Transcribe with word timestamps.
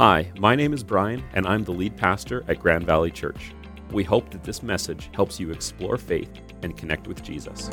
Hi, 0.00 0.32
my 0.38 0.56
name 0.56 0.72
is 0.72 0.82
Brian, 0.82 1.22
and 1.34 1.46
I'm 1.46 1.62
the 1.62 1.72
lead 1.72 1.94
pastor 1.94 2.42
at 2.48 2.58
Grand 2.58 2.86
Valley 2.86 3.10
Church. 3.10 3.52
We 3.90 4.02
hope 4.02 4.30
that 4.30 4.42
this 4.42 4.62
message 4.62 5.10
helps 5.12 5.38
you 5.38 5.50
explore 5.50 5.98
faith 5.98 6.30
and 6.62 6.74
connect 6.74 7.06
with 7.06 7.22
Jesus. 7.22 7.66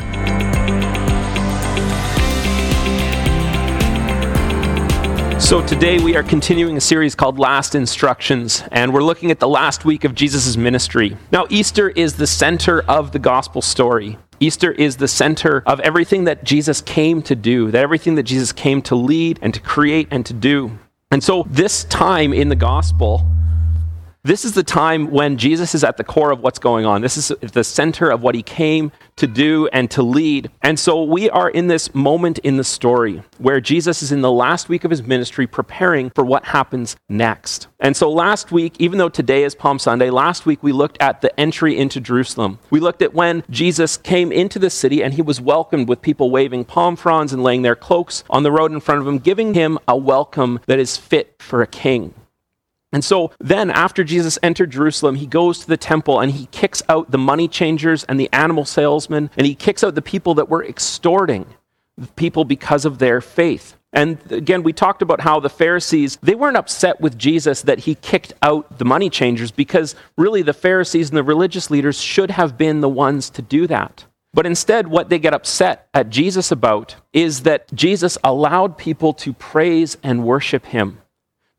So, 5.42 5.66
today 5.66 6.00
we 6.00 6.18
are 6.18 6.24
continuing 6.24 6.76
a 6.76 6.82
series 6.82 7.16
called 7.16 7.40
Last 7.40 7.76
Instructions, 7.76 8.62
and 8.74 8.94
we're 8.94 9.04
looking 9.04 9.32
at 9.32 9.40
the 9.40 9.48
last 9.48 9.86
week 9.86 10.04
of 10.04 10.14
Jesus' 10.14 10.58
ministry. 10.58 11.16
Now, 11.32 11.48
Easter 11.50 11.92
is 11.92 12.18
the 12.18 12.28
center 12.28 12.82
of 12.90 13.14
the 13.14 13.20
gospel 13.20 13.62
story. 13.62 14.18
Easter 14.42 14.74
is 14.74 14.98
the 14.98 15.08
center 15.08 15.64
of 15.66 15.80
everything 15.80 16.26
that 16.26 16.44
Jesus 16.44 16.82
came 16.82 17.22
to 17.22 17.38
do, 17.38 17.72
that 17.72 17.82
everything 17.82 18.16
that 18.16 18.24
Jesus 18.24 18.52
came 18.52 18.82
to 18.82 18.96
lead 18.96 19.40
and 19.42 19.54
to 19.54 19.62
create 19.62 20.10
and 20.12 20.26
to 20.26 20.34
do. 20.34 20.78
And 21.10 21.24
so, 21.24 21.48
this 21.50 21.86
time 21.86 22.34
in 22.34 22.50
the 22.50 22.56
gospel, 22.56 23.26
this 24.28 24.44
is 24.44 24.52
the 24.52 24.64
time 24.64 25.10
when 25.10 25.38
Jesus 25.38 25.74
is 25.74 25.86
at 25.86 25.96
the 25.96 26.04
core 26.04 26.32
of 26.32 26.42
what's 26.42 26.60
going 26.60 26.86
on. 26.86 27.02
This 27.02 27.16
is 27.16 27.32
the 27.40 27.64
center 27.64 28.10
of 28.10 28.22
what 28.22 28.36
he 28.36 28.44
came 28.44 28.92
to 29.16 29.26
do 29.26 29.68
and 29.72 29.90
to 29.92 30.04
lead. 30.04 30.52
And 30.62 30.78
so 30.78 31.02
we 31.02 31.30
are 31.30 31.50
in 31.50 31.68
this 31.68 31.96
moment 31.96 32.38
in 32.40 32.58
the 32.58 32.64
story 32.66 33.24
where 33.38 33.62
Jesus 33.62 34.04
is 34.04 34.12
in 34.12 34.20
the 34.20 34.32
last 34.32 34.68
week 34.68 34.84
of 34.84 34.92
his 34.92 35.02
ministry 35.02 35.48
preparing 35.48 36.10
for 36.10 36.26
what 36.26 36.44
happens 36.44 36.98
next. 37.08 37.68
And 37.80 37.96
so 37.96 38.12
last 38.12 38.52
week, 38.52 38.76
even 38.80 38.98
though 38.98 39.08
today 39.08 39.44
is 39.44 39.56
Palm 39.56 39.80
Sunday, 39.80 40.10
last 40.10 40.46
week 40.46 40.62
we 40.62 40.74
looked 40.74 40.98
at 41.02 41.22
the 41.22 41.40
entry 41.40 41.78
into 41.78 42.02
Jerusalem. 42.02 42.60
We 42.70 42.82
looked 42.82 43.02
at 43.02 43.14
when 43.14 43.46
Jesus 43.50 43.96
came 43.96 44.34
into 44.34 44.60
the 44.60 44.70
city 44.70 45.02
and 45.02 45.14
he 45.14 45.22
was 45.22 45.40
welcomed 45.40 45.88
with 45.88 46.02
people 46.02 46.30
waving 46.30 46.66
palm 46.66 46.98
fronds 46.98 47.32
and 47.32 47.44
laying 47.44 47.62
their 47.62 47.78
cloaks 47.78 48.26
on 48.30 48.44
the 48.44 48.52
road 48.52 48.74
in 48.74 48.82
front 48.82 49.00
of 49.00 49.08
him, 49.08 49.20
giving 49.20 49.54
him 49.54 49.80
a 49.88 49.96
welcome 49.96 50.60
that 50.66 50.80
is 50.80 50.98
fit 50.98 51.36
for 51.40 51.62
a 51.62 51.68
king. 51.68 52.14
And 52.98 53.06
so 53.06 53.30
then, 53.38 53.70
after 53.70 54.04
Jesus 54.04 54.40
entered 54.42 54.72
Jerusalem, 54.72 55.18
he 55.18 55.28
goes 55.28 55.60
to 55.60 55.68
the 55.68 55.78
temple 55.78 56.20
and 56.20 56.32
he 56.32 56.48
kicks 56.48 56.82
out 56.90 57.12
the 57.12 57.20
money 57.20 57.48
changers 57.48 58.04
and 58.06 58.20
the 58.20 58.28
animal 58.34 58.66
salesmen, 58.66 59.30
and 59.38 59.46
he 59.46 59.54
kicks 59.54 59.84
out 59.84 59.94
the 59.94 60.02
people 60.02 60.34
that 60.34 60.50
were 60.50 60.66
extorting 60.66 61.46
people 62.16 62.44
because 62.44 62.86
of 62.86 62.98
their 62.98 63.22
faith. 63.22 63.78
And 63.94 64.18
again, 64.32 64.64
we 64.64 64.74
talked 64.74 65.04
about 65.04 65.22
how 65.22 65.40
the 65.40 65.48
Pharisees, 65.48 66.18
they 66.24 66.34
weren't 66.34 66.58
upset 66.58 67.00
with 67.00 67.20
Jesus 67.20 67.62
that 67.62 67.82
he 67.82 67.94
kicked 67.94 68.34
out 68.42 68.80
the 68.80 68.86
money 68.86 69.12
changers 69.12 69.52
because 69.52 69.94
really 70.18 70.42
the 70.42 70.52
Pharisees 70.52 71.10
and 71.10 71.18
the 71.20 71.24
religious 71.24 71.70
leaders 71.70 72.02
should 72.02 72.32
have 72.32 72.58
been 72.58 72.82
the 72.82 72.90
ones 72.90 73.30
to 73.30 73.44
do 73.44 73.68
that. 73.68 74.06
But 74.34 74.48
instead, 74.48 74.88
what 74.88 75.10
they 75.10 75.20
get 75.20 75.36
upset 75.36 75.88
at 75.94 76.10
Jesus 76.10 76.52
about 76.52 76.96
is 77.14 77.44
that 77.44 77.72
Jesus 77.76 78.18
allowed 78.24 78.76
people 78.76 79.14
to 79.14 79.34
praise 79.34 79.98
and 80.02 80.26
worship 80.26 80.66
him 80.66 80.98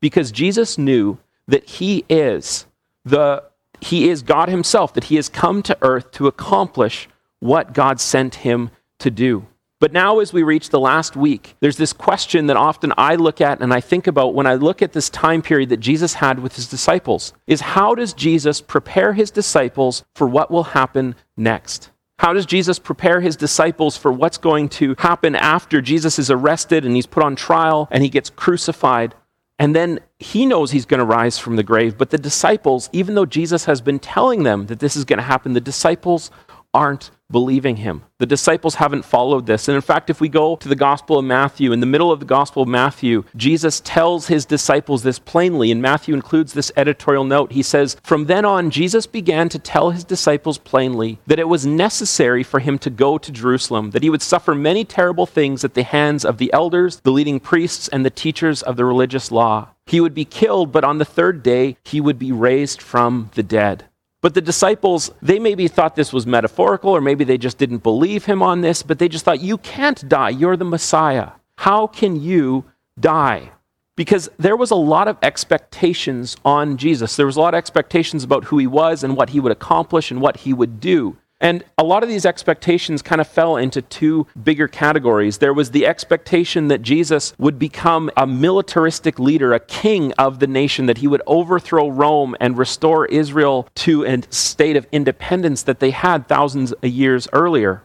because 0.01 0.31
Jesus 0.31 0.79
knew 0.79 1.19
that 1.49 1.69
he 1.69 2.05
is 2.09 2.67
the 3.05 3.43
he 3.81 4.09
is 4.09 4.23
God 4.23 4.49
himself, 4.49 4.93
that 4.95 5.05
he 5.05 5.17
has 5.17 5.29
come 5.29 5.63
to 5.63 5.79
earth 5.83 6.11
to 6.13 6.27
accomplish 6.27 7.09
what 7.41 7.73
God 7.73 8.01
sent 8.01 8.37
him 8.37 8.71
to 8.99 9.11
do. 9.11 9.47
But 9.81 9.93
now, 9.93 10.19
as 10.19 10.33
we 10.33 10.43
reach 10.43 10.71
the 10.71 10.81
last 10.81 11.15
week, 11.15 11.55
there's 11.61 11.77
this 11.77 11.93
question 11.93 12.47
that 12.47 12.57
often 12.57 12.93
I 12.99 13.15
look 13.15 13.41
at 13.41 13.61
and 13.61 13.73
I 13.73 13.81
think 13.81 14.09
about 14.09 14.35
when 14.35 14.47
I 14.47 14.55
look 14.55 14.83
at 14.83 14.93
this 14.93 15.09
time 15.09 15.41
period 15.41 15.69
that 15.69 15.77
Jesus 15.77 16.15
had 16.15 16.41
with 16.41 16.57
his 16.57 16.69
disciples 16.69 17.33
is 17.47 17.61
how 17.61 17.95
does 17.95 18.13
Jesus 18.13 18.61
prepare 18.61 19.13
his 19.13 19.31
disciples 19.31 20.05
for 20.17 20.27
what 20.27 20.51
will 20.51 20.65
happen 20.65 21.15
next? 21.37 21.91
How 22.19 22.33
does 22.33 22.47
Jesus 22.47 22.81
prepare 22.81 23.21
his 23.21 23.37
disciples 23.37 23.97
for 23.97 24.11
what's 24.11 24.39
going 24.39 24.69
to 24.71 24.97
happen 24.99 25.37
after 25.37 25.81
Jesus 25.81 26.19
is 26.19 26.33
arrested 26.33 26.85
and 26.85 26.97
he's 26.97 27.07
put 27.07 27.23
on 27.23 27.37
trial 27.37 27.87
and 27.93 28.03
he 28.03 28.09
gets 28.09 28.31
crucified? 28.31 29.15
And 29.59 29.75
then 29.75 30.01
he 30.19 30.47
knows 30.47 30.71
he's 30.71 30.87
going 30.87 30.99
to 30.99 31.05
rise 31.05 31.39
from 31.39 31.57
the 31.57 31.63
grave. 31.63 31.99
But 31.99 32.11
the 32.11 32.19
disciples, 32.19 32.89
even 32.93 33.15
though 33.15 33.27
Jesus 33.27 33.65
has 33.65 33.81
been 33.81 33.99
telling 33.99 34.45
them 34.45 34.67
that 34.67 34.79
this 34.79 34.95
is 34.95 35.05
going 35.05 35.19
to 35.19 35.25
happen, 35.25 35.53
the 35.53 35.61
disciples 35.61 36.31
aren't 36.73 37.11
believing 37.31 37.77
him. 37.77 38.03
The 38.19 38.27
disciples 38.27 38.77
haven't 38.77 39.05
followed 39.05 39.47
this. 39.47 39.69
And 39.69 39.77
in 39.77 39.83
fact, 39.83 40.09
if 40.09 40.21
we 40.21 40.29
go 40.29 40.57
to 40.57 40.69
the 40.69 40.75
Gospel 40.75 41.19
of 41.19 41.25
Matthew, 41.25 41.73
in 41.73 41.81
the 41.81 41.87
middle 41.87 42.11
of 42.11 42.21
the 42.21 42.27
Gospel 42.27 42.63
of 42.63 42.69
Matthew, 42.69 43.25
Jesus 43.37 43.81
tells 43.85 44.29
his 44.29 44.47
disciples 44.47 45.03
this 45.03 45.19
plainly. 45.19 45.71
And 45.71 45.83
Matthew 45.83 46.15
includes 46.15 46.53
this 46.53 46.73
editorial 46.77 47.25
note. 47.25 47.53
He 47.53 47.63
says, 47.63 47.97
From 48.03 48.25
then 48.27 48.45
on, 48.45 48.71
Jesus 48.71 49.07
began 49.07 49.49
to 49.51 49.59
tell 49.59 49.91
his 49.91 50.05
disciples 50.05 50.59
plainly 50.59 51.19
that 51.27 51.39
it 51.39 51.49
was 51.49 51.67
necessary 51.67 52.43
for 52.43 52.61
him 52.61 52.79
to 52.79 52.91
go 52.91 53.19
to 53.19 53.31
Jerusalem, 53.31 53.91
that 53.91 54.03
he 54.03 54.11
would 54.11 54.23
suffer 54.23 54.55
many 54.55 54.85
terrible 54.85 55.27
things 55.27 55.65
at 55.65 55.75
the 55.75 55.83
hands 55.83 56.25
of 56.25 56.39
the 56.39 56.53
elders, 56.53 57.01
the 57.01 57.13
leading 57.13 57.41
priests, 57.41 57.89
and 57.89 58.05
the 58.05 58.11
teachers 58.11 58.63
of 58.63 58.77
the 58.77 58.85
religious 58.85 59.31
law. 59.31 59.69
He 59.87 60.01
would 60.01 60.15
be 60.15 60.27
killed, 60.27 60.71
but 60.71 60.85
on 60.85 60.99
the 60.99 61.05
third 61.05 61.43
day, 61.43 61.77
he 61.83 62.01
would 62.01 62.19
be 62.19 62.33
raised 62.33 62.83
from 62.83 63.31
the 63.35 63.43
dead. 63.43 63.85
But 64.21 64.35
the 64.35 64.41
disciples, 64.41 65.11
they 65.23 65.39
maybe 65.39 65.69
thought 65.69 65.95
this 65.95 66.13
was 66.13 66.27
metaphorical, 66.27 66.91
or 66.91 67.01
maybe 67.01 67.25
they 67.25 67.39
just 67.39 67.57
didn't 67.57 67.85
believe 67.85 68.25
him 68.25 68.43
on 68.43 68.63
this, 68.63 68.83
but 68.83 68.99
they 68.99 69.09
just 69.09 69.25
thought, 69.25 69.41
You 69.41 69.59
can't 69.59 70.09
die. 70.09 70.31
You're 70.31 70.57
the 70.57 70.65
Messiah. 70.65 71.31
How 71.57 71.87
can 71.87 72.21
you 72.21 72.65
die? 72.99 73.53
Because 73.97 74.29
there 74.39 74.57
was 74.57 74.71
a 74.71 74.77
lot 74.77 75.09
of 75.09 75.19
expectations 75.23 76.37
on 76.45 76.77
Jesus. 76.77 77.17
There 77.17 77.27
was 77.27 77.37
a 77.37 77.41
lot 77.41 77.55
of 77.55 77.59
expectations 77.59 78.23
about 78.23 78.45
who 78.45 78.59
he 78.59 78.67
was 78.67 79.03
and 79.03 79.17
what 79.17 79.31
he 79.31 79.41
would 79.41 79.53
accomplish 79.53 80.11
and 80.11 80.21
what 80.21 80.39
he 80.39 80.53
would 80.53 80.79
do. 80.79 81.17
And 81.41 81.65
a 81.77 81.85
lot 81.85 82.03
of 82.03 82.09
these 82.09 82.27
expectations 82.27 83.01
kind 83.01 83.21
of 83.21 83.29
fell 83.29 83.57
into 83.57 83.81
two 83.81 84.27
bigger 84.43 84.67
categories. 84.67 85.39
There 85.39 85.55
was 85.55 85.71
the 85.71 85.87
expectation 85.87 86.67
that 86.69 86.83
Jesus 86.83 87.33
would 87.39 87.59
become 87.59 88.11
a 88.17 88.27
militaristic 88.27 89.21
leader, 89.21 89.53
a 89.53 89.61
king 89.61 90.13
of 90.15 90.41
the 90.41 90.49
nation, 90.49 90.87
that 90.87 90.99
he 90.99 91.07
would 91.07 91.23
overthrow 91.27 91.89
Rome 91.89 92.35
and 92.41 92.59
restore 92.59 93.07
Israel 93.07 93.69
to 93.77 94.05
a 94.05 94.23
state 94.31 94.77
of 94.77 94.89
independence 94.91 95.63
that 95.63 95.79
they 95.79 95.93
had 95.93 96.27
thousands 96.27 96.73
of 96.73 96.85
years 96.85 97.29
earlier. 97.33 97.85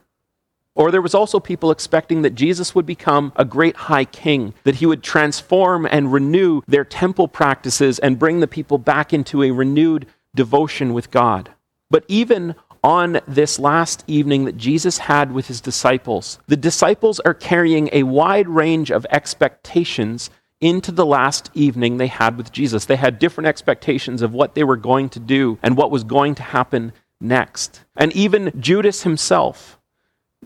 Or 0.76 0.90
there 0.90 1.04
was 1.04 1.14
also 1.14 1.40
people 1.40 1.70
expecting 1.70 2.24
that 2.24 2.34
Jesus 2.34 2.74
would 2.74 2.88
become 2.88 3.32
a 3.36 3.46
great 3.46 3.76
high 3.76 4.06
king, 4.06 4.56
that 4.64 4.76
he 4.76 4.88
would 4.88 5.04
transform 5.04 5.86
and 5.86 6.12
renew 6.12 6.62
their 6.68 6.84
temple 6.84 7.28
practices 7.28 8.00
and 8.00 8.18
bring 8.18 8.40
the 8.40 8.48
people 8.48 8.80
back 8.80 9.14
into 9.14 9.44
a 9.44 9.52
renewed 9.52 10.08
devotion 10.34 10.94
with 10.94 11.12
God. 11.12 11.52
But 11.92 12.06
even 12.08 12.56
on 12.84 13.22
this 13.28 13.60
last 13.60 14.04
evening 14.08 14.46
that 14.46 14.58
Jesus 14.58 14.98
had 14.98 15.32
with 15.32 15.48
his 15.48 15.62
disciples. 15.62 16.40
The 16.48 16.58
disciples 16.58 17.20
are 17.22 17.34
carrying 17.34 17.90
a 17.92 18.04
wide 18.04 18.50
range 18.50 18.92
of 18.92 19.06
expectations 19.10 20.30
into 20.60 20.92
the 20.92 21.06
last 21.06 21.50
evening 21.54 21.98
they 21.98 22.08
had 22.08 22.38
with 22.38 22.52
Jesus. 22.52 22.86
They 22.86 22.96
had 22.96 23.20
different 23.20 23.48
expectations 23.48 24.22
of 24.22 24.34
what 24.34 24.56
they 24.56 24.64
were 24.64 24.78
going 24.78 25.10
to 25.10 25.20
do 25.20 25.58
and 25.62 25.76
what 25.76 25.92
was 25.92 26.04
going 26.04 26.36
to 26.36 26.44
happen 26.44 26.94
next. 27.20 27.82
And 27.96 28.14
even 28.14 28.52
Judas 28.60 29.04
himself, 29.04 29.80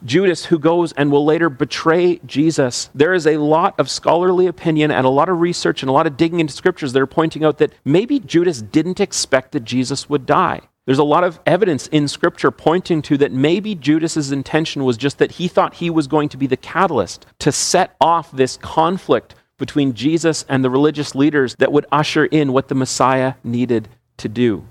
Judas, 0.06 0.46
who 0.46 0.60
goes 0.60 0.92
and 0.94 1.12
will 1.12 1.26
later 1.26 1.50
betray 1.50 2.20
Jesus, 2.26 2.90
there 2.94 3.14
is 3.14 3.26
a 3.26 3.38
lot 3.38 3.80
of 3.80 3.90
scholarly 3.90 4.48
opinion 4.48 4.92
and 4.92 5.06
a 5.06 5.10
lot 5.10 5.30
of 5.30 5.40
research 5.40 5.82
and 5.82 5.90
a 5.90 5.94
lot 5.94 6.08
of 6.08 6.18
digging 6.18 6.40
into 6.40 6.54
scriptures 6.54 6.94
that 6.94 7.02
are 7.02 7.08
pointing 7.08 7.44
out 7.44 7.58
that 7.58 7.74
maybe 7.84 8.20
Judas 8.20 8.62
didn't 8.62 9.00
expect 9.00 9.52
that 9.54 9.64
Jesus 9.64 10.10
would 10.10 10.26
die. 10.26 10.62
There's 10.88 11.00
a 11.00 11.04
lot 11.04 11.26
of 11.26 11.42
evidence 11.46 11.88
in 11.88 12.08
Scripture 12.08 12.50
pointing 12.50 13.02
to 13.04 13.18
that 13.18 13.34
maybe 13.34 13.76
Judas's 13.76 14.32
intention 14.32 14.86
was 14.86 14.96
just 14.96 15.18
that 15.18 15.34
he 15.34 15.50
thought 15.50 15.74
he 15.74 15.90
was 15.90 16.08
going 16.08 16.30
to 16.30 16.38
be 16.38 16.48
the 16.48 16.56
catalyst 16.56 17.26
to 17.40 17.52
set 17.52 17.98
off 18.00 18.32
this 18.32 18.56
conflict 18.56 19.36
between 19.58 19.94
Jesus 19.94 20.46
and 20.48 20.64
the 20.64 20.70
religious 20.70 21.14
leaders 21.14 21.56
that 21.56 21.74
would 21.74 21.86
usher 21.92 22.24
in 22.24 22.54
what 22.54 22.70
the 22.70 22.76
Messiah 22.76 23.34
needed 23.44 23.90
to 24.16 24.30
do. 24.30 24.66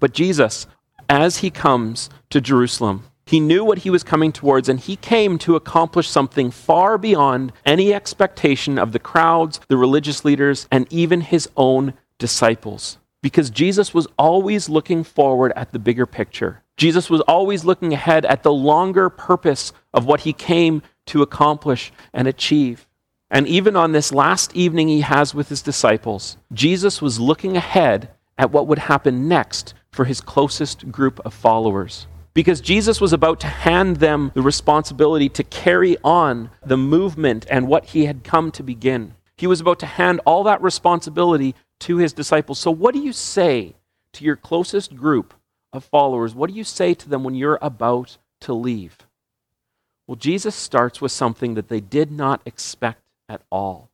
But 0.00 0.14
Jesus, 0.14 0.66
as 1.06 1.38
he 1.38 1.50
comes 1.50 2.08
to 2.30 2.40
Jerusalem, 2.40 3.04
he 3.26 3.38
knew 3.38 3.62
what 3.62 3.80
he 3.80 3.90
was 3.90 4.02
coming 4.02 4.32
towards, 4.32 4.70
and 4.70 4.80
he 4.80 4.96
came 4.96 5.36
to 5.40 5.54
accomplish 5.54 6.08
something 6.08 6.50
far 6.50 6.96
beyond 6.96 7.52
any 7.66 7.92
expectation 7.92 8.78
of 8.78 8.92
the 8.92 8.98
crowds, 8.98 9.60
the 9.68 9.76
religious 9.76 10.24
leaders, 10.24 10.66
and 10.70 10.90
even 10.90 11.20
his 11.20 11.46
own 11.58 11.92
disciples 12.18 12.96
because 13.26 13.50
Jesus 13.50 13.92
was 13.92 14.06
always 14.16 14.68
looking 14.68 15.02
forward 15.02 15.52
at 15.56 15.72
the 15.72 15.80
bigger 15.80 16.06
picture. 16.06 16.62
Jesus 16.76 17.10
was 17.10 17.20
always 17.22 17.64
looking 17.64 17.92
ahead 17.92 18.24
at 18.24 18.44
the 18.44 18.52
longer 18.52 19.10
purpose 19.10 19.72
of 19.92 20.06
what 20.06 20.20
he 20.20 20.32
came 20.32 20.80
to 21.06 21.22
accomplish 21.22 21.92
and 22.12 22.28
achieve. 22.28 22.86
And 23.28 23.48
even 23.48 23.74
on 23.74 23.90
this 23.90 24.12
last 24.12 24.54
evening 24.54 24.86
he 24.86 25.00
has 25.00 25.34
with 25.34 25.48
his 25.48 25.60
disciples, 25.60 26.36
Jesus 26.52 27.02
was 27.02 27.18
looking 27.18 27.56
ahead 27.56 28.10
at 28.38 28.52
what 28.52 28.68
would 28.68 28.78
happen 28.78 29.26
next 29.26 29.74
for 29.90 30.04
his 30.04 30.20
closest 30.20 30.92
group 30.92 31.18
of 31.24 31.34
followers. 31.34 32.06
Because 32.32 32.60
Jesus 32.60 33.00
was 33.00 33.12
about 33.12 33.40
to 33.40 33.48
hand 33.48 33.96
them 33.96 34.30
the 34.34 34.40
responsibility 34.40 35.28
to 35.30 35.42
carry 35.42 35.96
on 36.04 36.50
the 36.64 36.76
movement 36.76 37.44
and 37.50 37.66
what 37.66 37.86
he 37.86 38.04
had 38.04 38.22
come 38.22 38.52
to 38.52 38.62
begin. 38.62 39.16
He 39.36 39.46
was 39.46 39.60
about 39.60 39.78
to 39.80 39.86
hand 39.86 40.20
all 40.24 40.44
that 40.44 40.62
responsibility 40.62 41.54
to 41.80 41.98
his 41.98 42.12
disciples. 42.12 42.58
So, 42.58 42.70
what 42.70 42.94
do 42.94 43.00
you 43.00 43.12
say 43.12 43.74
to 44.12 44.24
your 44.24 44.36
closest 44.36 44.96
group 44.96 45.34
of 45.72 45.84
followers? 45.84 46.34
What 46.34 46.50
do 46.50 46.56
you 46.56 46.64
say 46.64 46.94
to 46.94 47.08
them 47.08 47.22
when 47.22 47.34
you're 47.34 47.58
about 47.60 48.16
to 48.42 48.54
leave? 48.54 48.96
Well, 50.06 50.16
Jesus 50.16 50.54
starts 50.54 51.00
with 51.00 51.12
something 51.12 51.54
that 51.54 51.68
they 51.68 51.80
did 51.80 52.10
not 52.10 52.40
expect 52.46 53.02
at 53.28 53.42
all. 53.50 53.90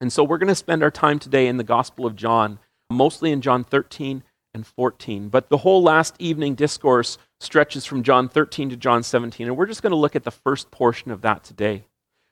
And 0.00 0.12
so 0.12 0.24
we're 0.24 0.38
going 0.38 0.48
to 0.48 0.54
spend 0.54 0.82
our 0.82 0.90
time 0.90 1.18
today 1.18 1.46
in 1.46 1.56
the 1.56 1.64
Gospel 1.64 2.04
of 2.04 2.16
John, 2.16 2.58
mostly 2.90 3.30
in 3.30 3.40
John 3.40 3.64
13 3.64 4.24
and 4.52 4.66
14. 4.66 5.28
But 5.28 5.48
the 5.48 5.58
whole 5.58 5.82
last 5.82 6.14
evening 6.18 6.54
discourse 6.54 7.16
stretches 7.40 7.84
from 7.84 8.02
John 8.02 8.28
13 8.28 8.70
to 8.70 8.76
John 8.76 9.02
17, 9.02 9.46
and 9.46 9.56
we're 9.56 9.66
just 9.66 9.82
going 9.82 9.92
to 9.92 9.96
look 9.96 10.16
at 10.16 10.24
the 10.24 10.30
first 10.30 10.70
portion 10.70 11.10
of 11.10 11.22
that 11.22 11.44
today. 11.44 11.84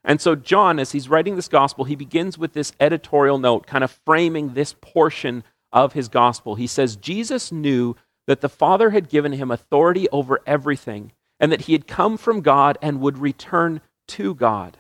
And 0.05 0.21
so, 0.21 0.35
John, 0.35 0.79
as 0.79 0.93
he's 0.93 1.09
writing 1.09 1.37
this 1.37 1.49
gospel, 1.49 1.85
he 1.85 1.95
begins 1.95 2.37
with 2.37 2.53
this 2.53 2.73
editorial 2.81 3.39
note, 3.39 3.67
kind 3.67 3.85
of 3.85 3.91
framing 4.05 4.55
this 4.55 4.75
portion 4.81 5.45
of 5.73 5.93
his 5.93 6.09
gospel. 6.09 6.57
He 6.57 6.67
says, 6.67 6.97
Jesus 6.97 7.53
knew 7.53 7.95
that 8.27 8.41
the 8.41 8.49
Father 8.49 8.91
had 8.91 9.09
given 9.09 9.33
him 9.33 9.51
authority 9.51 10.09
over 10.11 10.41
everything, 10.47 11.13
and 11.39 11.53
that 11.53 11.63
he 11.63 11.73
had 11.73 11.87
come 11.87 12.17
from 12.17 12.41
God 12.41 12.79
and 12.83 13.01
would 13.01 13.19
return 13.19 13.81
to 14.09 14.35
God. 14.35 14.79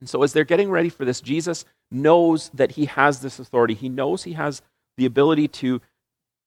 And 0.00 0.08
so, 0.08 0.22
as 0.22 0.32
they're 0.32 0.44
getting 0.44 0.70
ready 0.70 0.88
for 0.88 1.04
this, 1.04 1.20
Jesus 1.20 1.64
knows 1.90 2.50
that 2.50 2.72
he 2.72 2.86
has 2.86 3.20
this 3.20 3.38
authority. 3.38 3.74
He 3.74 3.88
knows 3.88 4.24
he 4.24 4.34
has 4.34 4.62
the 4.96 5.06
ability 5.06 5.48
to, 5.48 5.80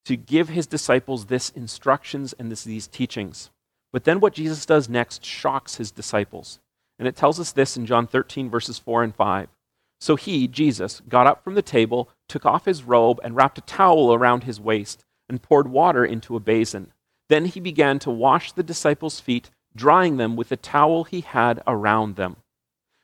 to 0.05 0.15
give 0.15 0.49
his 0.49 0.67
disciples 0.67 1.25
this 1.25 1.49
instructions 1.49 2.33
and 2.37 2.51
this, 2.51 2.63
these 2.63 2.87
teachings. 2.87 3.49
But 3.91 4.03
then 4.03 4.19
what 4.19 4.33
Jesus 4.33 4.65
does 4.65 4.87
next 4.87 5.25
shocks 5.25 5.75
his 5.75 5.91
disciples. 5.91 6.59
And 7.01 7.07
it 7.07 7.15
tells 7.15 7.39
us 7.39 7.51
this 7.51 7.75
in 7.75 7.87
John 7.87 8.05
13, 8.05 8.47
verses 8.47 8.77
4 8.77 9.01
and 9.01 9.15
5. 9.15 9.49
So 9.99 10.15
he, 10.15 10.47
Jesus, 10.47 11.01
got 11.09 11.25
up 11.25 11.43
from 11.43 11.55
the 11.55 11.63
table, 11.63 12.11
took 12.29 12.45
off 12.45 12.65
his 12.65 12.83
robe, 12.83 13.19
and 13.23 13.35
wrapped 13.35 13.57
a 13.57 13.61
towel 13.61 14.13
around 14.13 14.43
his 14.43 14.59
waist, 14.59 15.03
and 15.27 15.41
poured 15.41 15.67
water 15.67 16.05
into 16.05 16.35
a 16.35 16.39
basin. 16.39 16.93
Then 17.27 17.45
he 17.45 17.59
began 17.59 17.97
to 17.99 18.11
wash 18.11 18.51
the 18.51 18.61
disciples' 18.61 19.19
feet, 19.19 19.49
drying 19.75 20.17
them 20.17 20.35
with 20.35 20.49
the 20.49 20.57
towel 20.57 21.03
he 21.03 21.21
had 21.21 21.63
around 21.65 22.17
them. 22.17 22.35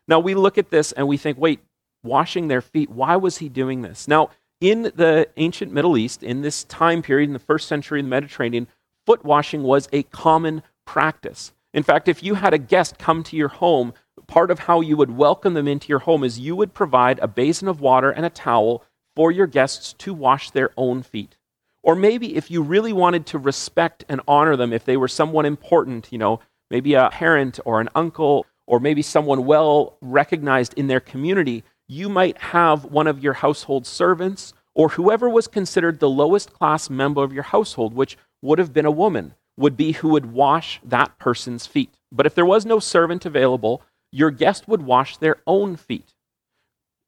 Now 0.07 0.19
we 0.19 0.35
look 0.35 0.59
at 0.59 0.69
this 0.69 0.91
and 0.91 1.07
we 1.07 1.17
think, 1.17 1.39
wait, 1.39 1.61
washing 2.03 2.49
their 2.49 2.61
feet, 2.61 2.91
why 2.91 3.15
was 3.15 3.39
he 3.39 3.49
doing 3.49 3.81
this? 3.81 4.07
Now, 4.07 4.29
in 4.61 4.83
the 4.83 5.27
ancient 5.37 5.73
Middle 5.73 5.97
East, 5.97 6.21
in 6.21 6.43
this 6.43 6.65
time 6.65 7.01
period, 7.01 7.29
in 7.29 7.33
the 7.33 7.39
first 7.39 7.67
century 7.67 8.01
of 8.01 8.05
the 8.05 8.11
Mediterranean, 8.11 8.67
foot 9.07 9.25
washing 9.25 9.63
was 9.63 9.89
a 9.91 10.03
common 10.03 10.61
practice. 10.85 11.51
In 11.77 11.83
fact, 11.83 12.07
if 12.07 12.23
you 12.23 12.33
had 12.33 12.55
a 12.55 12.57
guest 12.57 12.97
come 12.97 13.21
to 13.21 13.35
your 13.37 13.49
home, 13.49 13.93
part 14.25 14.49
of 14.49 14.57
how 14.57 14.81
you 14.81 14.97
would 14.97 15.15
welcome 15.15 15.53
them 15.53 15.67
into 15.67 15.89
your 15.89 15.99
home 15.99 16.23
is 16.23 16.39
you 16.39 16.55
would 16.55 16.73
provide 16.73 17.19
a 17.19 17.27
basin 17.27 17.67
of 17.67 17.81
water 17.81 18.09
and 18.09 18.25
a 18.25 18.31
towel 18.31 18.83
for 19.15 19.31
your 19.31 19.45
guests 19.45 19.93
to 19.99 20.11
wash 20.11 20.49
their 20.49 20.71
own 20.75 21.03
feet. 21.03 21.37
Or 21.83 21.95
maybe 21.95 22.35
if 22.35 22.49
you 22.49 22.63
really 22.63 22.93
wanted 22.93 23.27
to 23.27 23.37
respect 23.37 24.03
and 24.09 24.21
honor 24.27 24.55
them, 24.55 24.73
if 24.73 24.85
they 24.85 24.97
were 24.97 25.07
someone 25.07 25.45
important, 25.45 26.07
you 26.09 26.17
know, 26.17 26.39
maybe 26.71 26.95
a 26.95 27.11
parent 27.11 27.59
or 27.63 27.79
an 27.79 27.89
uncle, 27.93 28.47
or 28.65 28.79
maybe 28.79 29.03
someone 29.03 29.45
well 29.45 29.99
recognized 30.01 30.73
in 30.73 30.87
their 30.87 30.99
community, 30.99 31.63
you 31.87 32.09
might 32.09 32.39
have 32.39 32.85
one 32.85 33.05
of 33.05 33.21
your 33.21 33.33
household 33.33 33.85
servants 33.85 34.51
or 34.73 34.89
whoever 34.89 35.29
was 35.29 35.47
considered 35.47 35.99
the 35.99 36.09
lowest 36.09 36.51
class 36.53 36.89
member 36.89 37.23
of 37.23 37.33
your 37.33 37.43
household, 37.43 37.93
which 37.93 38.17
would 38.41 38.57
have 38.57 38.73
been 38.73 38.87
a 38.87 38.89
woman, 38.89 39.35
would 39.57 39.75
be 39.75 39.93
who 39.93 40.09
would 40.09 40.31
wash 40.31 40.79
that 40.83 41.17
person's 41.17 41.65
feet. 41.65 41.95
But 42.11 42.25
if 42.25 42.35
there 42.35 42.45
was 42.45 42.65
no 42.65 42.79
servant 42.79 43.25
available, 43.25 43.81
your 44.11 44.31
guest 44.31 44.67
would 44.67 44.83
wash 44.83 45.17
their 45.17 45.37
own 45.45 45.75
feet. 45.75 46.13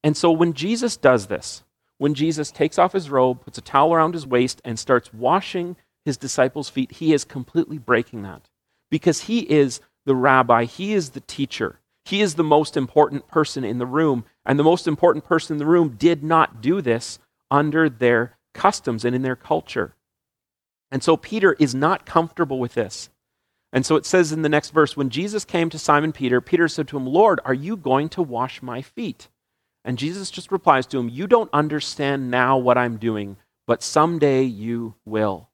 And 0.03 0.17
so 0.17 0.31
when 0.31 0.53
Jesus 0.53 0.97
does 0.97 1.27
this, 1.27 1.63
when 1.97 2.13
Jesus 2.13 2.51
takes 2.51 2.79
off 2.79 2.93
his 2.93 3.09
robe, 3.09 3.41
puts 3.43 3.57
a 3.57 3.61
towel 3.61 3.93
around 3.93 4.13
his 4.13 4.25
waist, 4.25 4.61
and 4.65 4.79
starts 4.79 5.13
washing 5.13 5.75
his 6.05 6.17
disciples' 6.17 6.69
feet, 6.69 6.93
he 6.93 7.13
is 7.13 7.25
completely 7.25 7.77
breaking 7.77 8.23
that. 8.23 8.49
Because 8.89 9.23
he 9.23 9.39
is 9.41 9.81
the 10.05 10.15
rabbi, 10.15 10.63
he 10.63 10.93
is 10.93 11.11
the 11.11 11.19
teacher, 11.19 11.79
he 12.05 12.21
is 12.21 12.35
the 12.35 12.43
most 12.43 12.75
important 12.75 13.27
person 13.27 13.63
in 13.63 13.77
the 13.77 13.85
room. 13.85 14.25
And 14.45 14.57
the 14.57 14.63
most 14.63 14.87
important 14.87 15.25
person 15.25 15.53
in 15.53 15.57
the 15.59 15.65
room 15.65 15.95
did 15.97 16.23
not 16.23 16.59
do 16.59 16.81
this 16.81 17.19
under 17.51 17.87
their 17.87 18.37
customs 18.53 19.05
and 19.05 19.15
in 19.15 19.21
their 19.21 19.35
culture. 19.35 19.93
And 20.91 21.03
so 21.03 21.17
Peter 21.17 21.53
is 21.59 21.75
not 21.75 22.05
comfortable 22.05 22.59
with 22.59 22.73
this. 22.73 23.09
And 23.71 23.85
so 23.85 23.95
it 23.95 24.05
says 24.05 24.31
in 24.31 24.41
the 24.41 24.49
next 24.49 24.71
verse 24.71 24.97
when 24.97 25.09
Jesus 25.09 25.45
came 25.45 25.69
to 25.69 25.79
Simon 25.79 26.11
Peter, 26.11 26.41
Peter 26.41 26.67
said 26.67 26.87
to 26.87 26.97
him, 26.97 27.05
Lord, 27.05 27.39
are 27.45 27.53
you 27.53 27.77
going 27.77 28.09
to 28.09 28.21
wash 28.21 28.61
my 28.61 28.81
feet? 28.81 29.27
And 29.85 29.97
Jesus 29.97 30.31
just 30.31 30.51
replies 30.51 30.85
to 30.87 30.99
him, 30.99 31.09
You 31.09 31.27
don't 31.27 31.49
understand 31.53 32.31
now 32.31 32.57
what 32.57 32.77
I'm 32.77 32.97
doing, 32.97 33.37
but 33.67 33.83
someday 33.83 34.43
you 34.43 34.95
will. 35.05 35.49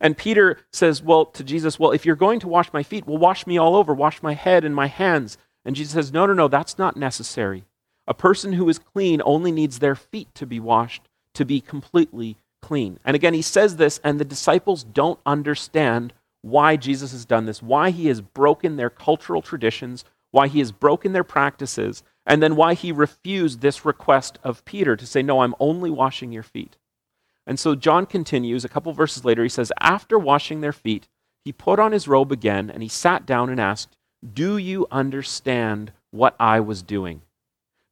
And 0.00 0.16
Peter 0.16 0.58
says, 0.72 1.02
Well, 1.02 1.26
to 1.26 1.42
Jesus, 1.42 1.78
Well, 1.78 1.90
if 1.90 2.06
you're 2.06 2.16
going 2.16 2.40
to 2.40 2.48
wash 2.48 2.72
my 2.72 2.82
feet, 2.82 3.06
well, 3.06 3.18
wash 3.18 3.46
me 3.46 3.58
all 3.58 3.74
over, 3.74 3.92
wash 3.92 4.22
my 4.22 4.34
head 4.34 4.64
and 4.64 4.74
my 4.74 4.86
hands. 4.86 5.36
And 5.64 5.74
Jesus 5.74 5.94
says, 5.94 6.12
No, 6.12 6.26
no, 6.26 6.32
no, 6.32 6.48
that's 6.48 6.78
not 6.78 6.96
necessary. 6.96 7.64
A 8.06 8.14
person 8.14 8.52
who 8.52 8.68
is 8.68 8.78
clean 8.78 9.20
only 9.24 9.50
needs 9.50 9.80
their 9.80 9.96
feet 9.96 10.32
to 10.36 10.46
be 10.46 10.60
washed 10.60 11.08
to 11.36 11.44
be 11.44 11.60
completely 11.60 12.38
clean. 12.66 12.98
And 13.04 13.14
again, 13.14 13.32
he 13.32 13.42
says 13.42 13.76
this, 13.76 14.00
and 14.02 14.18
the 14.18 14.24
disciples 14.24 14.82
don't 14.82 15.20
understand 15.24 16.12
why 16.42 16.74
Jesus 16.74 17.12
has 17.12 17.24
done 17.24 17.46
this, 17.46 17.62
why 17.62 17.90
he 17.90 18.08
has 18.08 18.20
broken 18.20 18.74
their 18.74 18.90
cultural 18.90 19.40
traditions, 19.40 20.04
why 20.32 20.48
he 20.48 20.58
has 20.58 20.72
broken 20.72 21.12
their 21.12 21.22
practices, 21.22 22.02
and 22.26 22.42
then 22.42 22.56
why 22.56 22.74
he 22.74 22.90
refused 22.90 23.60
this 23.60 23.84
request 23.84 24.40
of 24.42 24.64
Peter 24.64 24.96
to 24.96 25.06
say, 25.06 25.22
No, 25.22 25.42
I'm 25.42 25.54
only 25.60 25.90
washing 25.90 26.32
your 26.32 26.42
feet. 26.42 26.76
And 27.46 27.60
so 27.60 27.76
John 27.76 28.04
continues, 28.04 28.64
a 28.64 28.68
couple 28.68 28.92
verses 28.92 29.24
later, 29.24 29.44
he 29.44 29.48
says, 29.48 29.70
After 29.80 30.18
washing 30.18 30.60
their 30.60 30.72
feet, 30.72 31.06
he 31.44 31.52
put 31.52 31.78
on 31.78 31.92
his 31.92 32.08
robe 32.08 32.32
again, 32.32 32.68
and 32.68 32.82
he 32.82 32.88
sat 32.88 33.24
down 33.26 33.48
and 33.48 33.60
asked, 33.60 33.96
Do 34.34 34.58
you 34.58 34.88
understand 34.90 35.92
what 36.10 36.34
I 36.40 36.58
was 36.58 36.82
doing? 36.82 37.22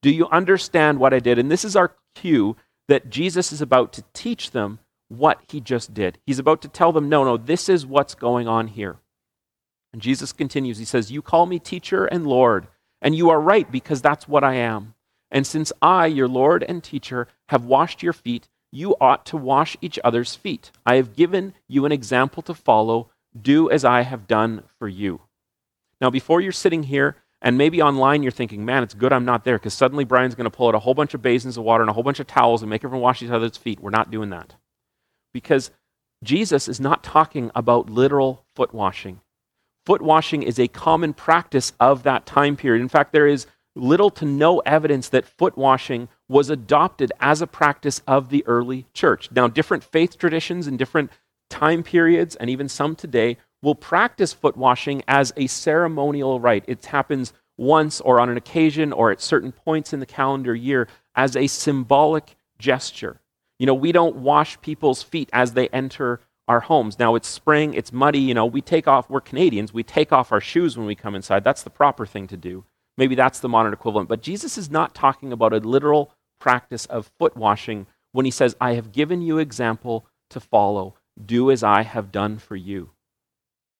Do 0.03 0.11
you 0.11 0.27
understand 0.31 0.99
what 0.99 1.15
I 1.15 1.21
did? 1.21 1.39
And 1.39 1.49
this 1.49 1.65
is 1.65 1.77
our 1.77 1.95
cue 2.17 2.57
that 2.89 3.11
Jesus 3.11 3.53
is 3.53 3.61
about 3.61 3.93
to 3.95 4.05
teach 4.13 4.51
them 4.51 4.79
what 5.09 5.41
he 5.49 5.61
just 5.61 5.95
did. 5.95 6.19
He's 6.27 6.39
about 6.39 6.63
to 6.63 6.69
tell 6.69 6.93
them, 6.93 7.09
no, 7.09 7.25
no, 7.25 7.37
this 7.37 7.69
is 7.69 7.87
what's 7.87 8.15
going 8.15 8.49
on 8.49 8.69
here. 8.69 8.97
And 9.93 10.03
Jesus 10.03 10.33
continues. 10.33 10.79
He 10.79 10.85
says, 10.85 11.13
You 11.13 11.23
call 11.23 11.47
me 11.47 11.59
teacher 11.59 12.05
and 12.05 12.27
Lord, 12.27 12.67
and 13.01 13.15
you 13.15 13.31
are 13.31 13.41
right 13.41 13.71
because 13.71 14.03
that's 14.03 14.27
what 14.27 14.43
I 14.43 14.55
am. 14.55 14.95
And 15.31 15.47
since 15.47 15.73
I, 15.81 16.07
your 16.07 16.29
Lord 16.29 16.65
and 16.65 16.83
teacher, 16.83 17.29
have 17.49 17.65
washed 17.65 18.03
your 18.03 18.13
feet, 18.13 18.49
you 18.73 18.97
ought 19.01 19.25
to 19.27 19.37
wash 19.37 19.77
each 19.81 19.99
other's 20.03 20.35
feet. 20.35 20.73
I 20.85 20.97
have 20.97 21.15
given 21.15 21.55
you 21.69 21.87
an 21.87 21.93
example 21.93 22.43
to 22.43 22.55
follow. 22.55 23.11
Do 23.41 23.71
as 23.71 23.85
I 23.85 24.03
have 24.03 24.27
done 24.27 24.65
for 24.79 24.89
you. 24.89 25.21
Now, 26.01 26.11
before 26.11 26.41
you're 26.41 26.53
sitting 26.53 26.85
here 26.85 27.17
and 27.45 27.59
maybe 27.59 27.83
online 27.83 28.23
you're 28.23 28.33
thinking, 28.33 28.65
man, 28.65 28.83
it's 28.83 28.95
good 28.95 29.13
I'm 29.13 29.27
not 29.27 29.45
there 29.45 29.59
because 29.59 29.75
suddenly 29.75 30.05
Brian's 30.05 30.35
going 30.35 30.51
to 30.51 30.57
pull 30.57 30.69
out 30.69 30.75
a 30.75 30.79
whole 30.81 30.95
bunch 30.95 31.13
of 31.13 31.21
basins 31.21 31.59
of 31.59 31.65
water 31.65 31.83
and 31.83 31.91
a 31.91 31.93
whole 31.93 32.03
bunch 32.03 32.19
of 32.19 32.27
towels 32.27 32.63
and 32.63 32.71
make 32.71 32.83
everyone 32.83 33.03
wash 33.03 33.23
each 33.23 33.31
other's 33.31 33.59
feet. 33.59 33.81
We're 33.81 33.91
not 33.91 34.11
doing 34.11 34.31
that. 34.31 34.55
Because 35.35 35.71
Jesus 36.25 36.69
is 36.69 36.81
not 36.81 37.05
talking 37.05 37.51
about 37.55 37.91
literal 37.91 38.47
foot 38.57 38.73
washing. 38.73 39.21
Foot 39.85 40.01
washing 40.01 40.43
is 40.43 40.59
a 40.59 40.69
common 40.69 41.13
practice 41.13 41.75
of 41.79 42.03
that 42.05 42.25
time 42.25 42.57
period. 42.57 42.81
In 42.81 42.89
fact, 42.89 43.13
there 43.13 43.27
is 43.27 43.47
little 43.77 44.09
to 44.09 44.25
no 44.25 44.61
evidence 44.61 45.11
that 45.11 45.27
foot 45.27 45.59
washing 45.59 46.09
was 46.29 46.49
adopted 46.49 47.13
as 47.21 47.43
a 47.43 47.47
practice 47.47 48.01
of 48.07 48.31
the 48.31 48.43
early 48.47 48.87
church. 48.95 49.31
Now, 49.31 49.49
different 49.49 49.85
faith 49.85 50.17
traditions 50.17 50.67
and 50.67 50.79
different 50.79 51.11
time 51.51 51.83
periods, 51.83 52.37
and 52.37 52.49
even 52.49 52.71
some 52.71 52.97
today, 52.97 53.37
will 53.65 53.75
practice 53.75 54.33
foot 54.33 54.57
washing 54.57 55.03
as 55.09 55.33
a 55.37 55.47
ceremonial 55.47 56.39
rite. 56.39 56.65
It 56.69 56.85
happens 56.85 57.33
once 57.57 58.01
or 58.01 58.21
on 58.21 58.29
an 58.29 58.37
occasion 58.37 58.93
or 58.93 59.11
at 59.11 59.21
certain 59.21 59.53
points 59.53 59.93
in 59.93 60.01
the 60.01 60.07
calendar 60.07 60.55
year 60.55 60.87
as 61.17 61.35
a 61.35 61.47
symbolic 61.47 62.37
gesture. 62.59 63.21
You 63.59 63.67
know, 63.67 63.75
we 63.75 63.91
don't 63.91 64.17
wash 64.17 64.61
people's 64.61 65.03
feet 65.03 65.31
as 65.33 65.53
they 65.53 65.69
enter 65.69 66.21
our 66.47 66.61
homes. 66.61 66.99
Now 66.99 67.15
it's 67.15 67.27
spring, 67.27 67.73
it's 67.73 67.93
muddy, 67.93 68.19
you 68.19 68.35
know, 68.35 68.45
we 68.45 68.61
take 68.61 68.87
off, 68.87 69.09
we're 69.09 69.23
Canadians, 69.23 69.73
we 69.73 69.83
take 69.83 70.13
off 70.13 70.31
our 70.31 70.41
shoes 70.41 70.77
when 70.77 70.87
we 70.87 70.95
come 70.95 71.15
inside. 71.15 71.43
That's 71.43 71.63
the 71.63 71.71
proper 71.71 72.05
thing 72.05 72.27
to 72.29 72.37
do. 72.37 72.65
Maybe 72.99 73.15
that's 73.15 73.41
the 73.41 73.49
modern 73.49 73.73
equivalent. 73.73 74.09
But 74.09 74.23
Jesus 74.23 74.59
is 74.59 74.71
not 74.71 74.95
talking 74.95 75.33
about 75.33 75.55
a 75.55 75.59
literal 75.59 76.13
practice 76.39 76.85
of 76.87 77.11
foot 77.19 77.37
washing 77.37 77.87
when 78.13 78.27
he 78.27 78.31
says, 78.31 78.57
I 78.61 78.75
have 78.75 78.93
given 78.93 79.23
you 79.23 79.39
example 79.39 80.07
to 80.31 80.39
follow. 80.39 80.95
Do 81.25 81.51
as 81.51 81.63
I 81.63 81.83
have 81.83 82.13
done 82.13 82.39
for 82.39 82.57
you. 82.57 82.91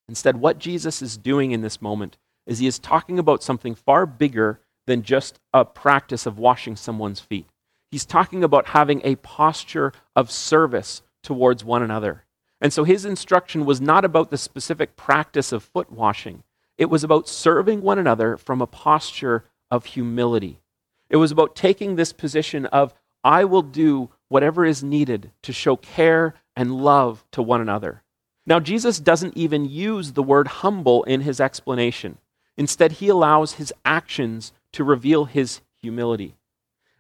Instead, 0.09 0.37
what 0.37 0.59
Jesus 0.59 1.03
is 1.03 1.17
doing 1.17 1.53
in 1.53 1.63
this 1.63 1.81
moment 1.81 2.19
is 2.47 2.59
he 2.59 2.67
is 2.67 2.79
talking 2.79 3.19
about 3.19 3.43
something 3.43 3.75
far 3.75 4.07
bigger 4.07 4.61
than 4.87 5.03
just 5.03 5.41
a 5.53 5.65
practice 5.65 6.27
of 6.27 6.39
washing 6.39 6.77
someone's 6.77 7.21
feet. 7.21 7.47
He's 7.91 8.05
talking 8.05 8.45
about 8.45 8.69
having 8.69 9.01
a 9.05 9.17
posture 9.17 9.93
of 10.15 10.31
service 10.31 11.03
towards 11.23 11.65
one 11.65 11.83
another. 11.83 12.25
And 12.61 12.73
so 12.73 12.85
his 12.85 13.05
instruction 13.05 13.65
was 13.65 13.81
not 13.81 14.05
about 14.05 14.31
the 14.31 14.39
specific 14.39 14.97
practice 14.97 15.53
of 15.53 15.63
foot 15.63 15.91
washing, 15.91 16.43
it 16.77 16.87
was 16.87 17.05
about 17.05 17.29
serving 17.29 17.83
one 17.83 17.99
another 17.99 18.37
from 18.37 18.61
a 18.61 18.67
posture 18.67 19.45
of 19.71 19.85
humility. 19.85 20.61
It 21.09 21.17
was 21.17 21.31
about 21.31 21.55
taking 21.55 21.95
this 21.95 22.13
position 22.13 22.67
of, 22.67 22.95
I 23.23 23.45
will 23.45 23.63
do 23.63 24.11
whatever 24.29 24.65
is 24.65 24.83
needed 24.83 25.31
to 25.43 25.53
show 25.53 25.77
care 25.77 26.35
and 26.57 26.83
love 26.83 27.25
to 27.33 27.43
one 27.43 27.61
another. 27.61 28.03
Now, 28.47 28.61
Jesus 28.61 29.01
doesn't 29.01 29.37
even 29.37 29.65
use 29.65 30.13
the 30.13 30.23
word 30.23 30.49
humble 30.49 31.03
in 31.05 31.23
his 31.23 31.41
explanation. 31.41 32.19
Instead, 32.57 32.93
he 32.93 33.09
allows 33.09 33.55
his 33.55 33.73
actions 33.85 34.53
to 34.73 34.85
reveal 34.85 35.25
his 35.25 35.61
humility. 35.81 36.37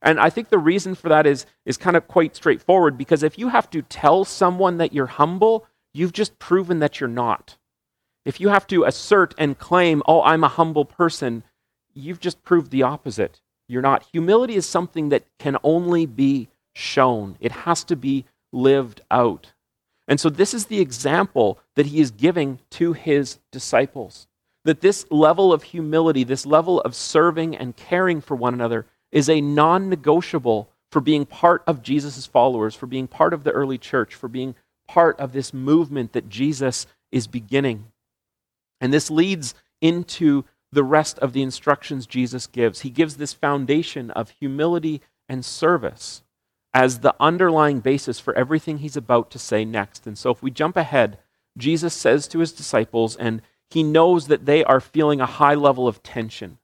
And 0.04 0.20
I 0.20 0.28
think 0.30 0.48
the 0.48 0.58
reason 0.58 0.94
for 0.94 1.08
that 1.08 1.26
is, 1.26 1.46
is 1.64 1.76
kind 1.76 1.96
of 1.96 2.06
quite 2.06 2.36
straightforward 2.36 2.98
because 2.98 3.22
if 3.22 3.38
you 3.38 3.48
have 3.48 3.70
to 3.70 3.82
tell 3.82 4.24
someone 4.24 4.76
that 4.78 4.92
you're 4.92 5.06
humble, 5.06 5.66
you've 5.94 6.12
just 6.12 6.38
proven 6.38 6.78
that 6.80 7.00
you're 7.00 7.08
not. 7.08 7.56
If 8.24 8.40
you 8.40 8.50
have 8.50 8.66
to 8.68 8.84
assert 8.84 9.34
and 9.38 9.58
claim, 9.58 10.02
oh, 10.06 10.22
I'm 10.22 10.44
a 10.44 10.48
humble 10.48 10.84
person, 10.84 11.42
you've 11.94 12.20
just 12.20 12.42
proved 12.42 12.70
the 12.70 12.82
opposite. 12.82 13.40
You're 13.66 13.82
not. 13.82 14.06
Humility 14.12 14.56
is 14.56 14.66
something 14.66 15.08
that 15.08 15.24
can 15.38 15.56
only 15.62 16.04
be 16.04 16.48
shown, 16.74 17.36
it 17.40 17.52
has 17.52 17.84
to 17.84 17.96
be 17.96 18.26
lived 18.52 19.00
out. 19.10 19.53
And 20.06 20.20
so, 20.20 20.28
this 20.28 20.52
is 20.52 20.66
the 20.66 20.80
example 20.80 21.58
that 21.76 21.86
he 21.86 22.00
is 22.00 22.10
giving 22.10 22.60
to 22.70 22.92
his 22.92 23.38
disciples. 23.50 24.26
That 24.64 24.80
this 24.80 25.06
level 25.10 25.52
of 25.52 25.62
humility, 25.62 26.24
this 26.24 26.46
level 26.46 26.80
of 26.82 26.94
serving 26.94 27.56
and 27.56 27.76
caring 27.76 28.20
for 28.20 28.34
one 28.34 28.54
another, 28.54 28.86
is 29.12 29.28
a 29.28 29.40
non 29.40 29.88
negotiable 29.88 30.68
for 30.90 31.00
being 31.00 31.26
part 31.26 31.62
of 31.66 31.82
Jesus' 31.82 32.26
followers, 32.26 32.74
for 32.74 32.86
being 32.86 33.06
part 33.06 33.32
of 33.32 33.44
the 33.44 33.50
early 33.50 33.78
church, 33.78 34.14
for 34.14 34.28
being 34.28 34.54
part 34.86 35.18
of 35.18 35.32
this 35.32 35.52
movement 35.54 36.12
that 36.12 36.28
Jesus 36.28 36.86
is 37.10 37.26
beginning. 37.26 37.86
And 38.80 38.92
this 38.92 39.10
leads 39.10 39.54
into 39.80 40.44
the 40.70 40.84
rest 40.84 41.18
of 41.20 41.32
the 41.32 41.42
instructions 41.42 42.06
Jesus 42.06 42.46
gives. 42.46 42.80
He 42.80 42.90
gives 42.90 43.16
this 43.16 43.32
foundation 43.32 44.10
of 44.10 44.30
humility 44.30 45.00
and 45.28 45.44
service 45.44 46.23
as 46.74 46.98
the 46.98 47.14
underlying 47.20 47.78
basis 47.78 48.18
for 48.18 48.34
everything 48.36 48.78
he's 48.78 48.96
about 48.96 49.30
to 49.30 49.38
say 49.38 49.64
next. 49.64 50.06
And 50.06 50.18
so 50.18 50.30
if 50.30 50.42
we 50.42 50.50
jump 50.50 50.76
ahead, 50.76 51.18
Jesus 51.56 51.94
says 51.94 52.26
to 52.28 52.40
his 52.40 52.52
disciples, 52.52 53.14
and 53.14 53.40
he 53.70 53.84
knows 53.84 54.26
that 54.26 54.44
they 54.44 54.64
are 54.64 54.80
feeling 54.80 55.20
a 55.20 55.26
high 55.26 55.54
level 55.54 55.86
of 55.86 56.02
tension. 56.02 56.58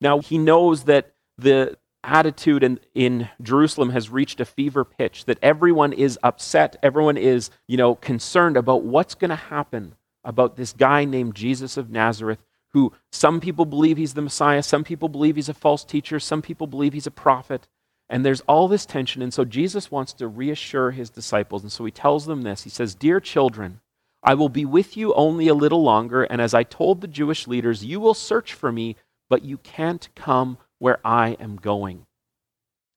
Now, 0.00 0.18
he 0.18 0.36
knows 0.36 0.84
that 0.84 1.14
the 1.38 1.78
attitude 2.04 2.64
in, 2.64 2.80
in 2.94 3.28
Jerusalem 3.40 3.90
has 3.90 4.10
reached 4.10 4.40
a 4.40 4.44
fever 4.44 4.84
pitch, 4.84 5.26
that 5.26 5.38
everyone 5.40 5.92
is 5.92 6.18
upset, 6.24 6.76
everyone 6.82 7.16
is, 7.16 7.50
you 7.68 7.76
know, 7.76 7.94
concerned 7.94 8.56
about 8.56 8.82
what's 8.82 9.14
going 9.14 9.30
to 9.30 9.36
happen 9.36 9.94
about 10.24 10.56
this 10.56 10.72
guy 10.72 11.04
named 11.04 11.36
Jesus 11.36 11.76
of 11.76 11.90
Nazareth, 11.90 12.42
who 12.72 12.92
some 13.12 13.40
people 13.40 13.64
believe 13.64 13.96
he's 13.96 14.14
the 14.14 14.22
Messiah, 14.22 14.62
some 14.62 14.82
people 14.82 15.08
believe 15.08 15.36
he's 15.36 15.48
a 15.48 15.54
false 15.54 15.84
teacher, 15.84 16.18
some 16.18 16.42
people 16.42 16.66
believe 16.66 16.92
he's 16.92 17.06
a 17.06 17.12
prophet. 17.12 17.68
And 18.12 18.26
there's 18.26 18.42
all 18.42 18.68
this 18.68 18.84
tension. 18.84 19.22
And 19.22 19.32
so 19.32 19.46
Jesus 19.46 19.90
wants 19.90 20.12
to 20.12 20.28
reassure 20.28 20.90
his 20.90 21.08
disciples. 21.08 21.62
And 21.62 21.72
so 21.72 21.86
he 21.86 21.90
tells 21.90 22.26
them 22.26 22.42
this 22.42 22.64
He 22.64 22.70
says, 22.70 22.94
Dear 22.94 23.20
children, 23.20 23.80
I 24.22 24.34
will 24.34 24.50
be 24.50 24.66
with 24.66 24.98
you 24.98 25.14
only 25.14 25.48
a 25.48 25.54
little 25.54 25.82
longer. 25.82 26.24
And 26.24 26.38
as 26.38 26.52
I 26.52 26.62
told 26.62 27.00
the 27.00 27.08
Jewish 27.08 27.48
leaders, 27.48 27.86
you 27.86 28.00
will 28.00 28.12
search 28.12 28.52
for 28.52 28.70
me, 28.70 28.96
but 29.30 29.44
you 29.44 29.56
can't 29.56 30.10
come 30.14 30.58
where 30.78 31.00
I 31.02 31.38
am 31.40 31.56
going. 31.56 32.04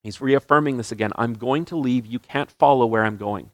He's 0.04 0.20
reaffirming 0.20 0.76
this 0.76 0.92
again. 0.92 1.14
I'm 1.16 1.34
going 1.34 1.64
to 1.66 1.78
leave. 1.78 2.06
You 2.06 2.20
can't 2.20 2.52
follow 2.52 2.86
where 2.86 3.06
I'm 3.06 3.18
going. 3.18 3.52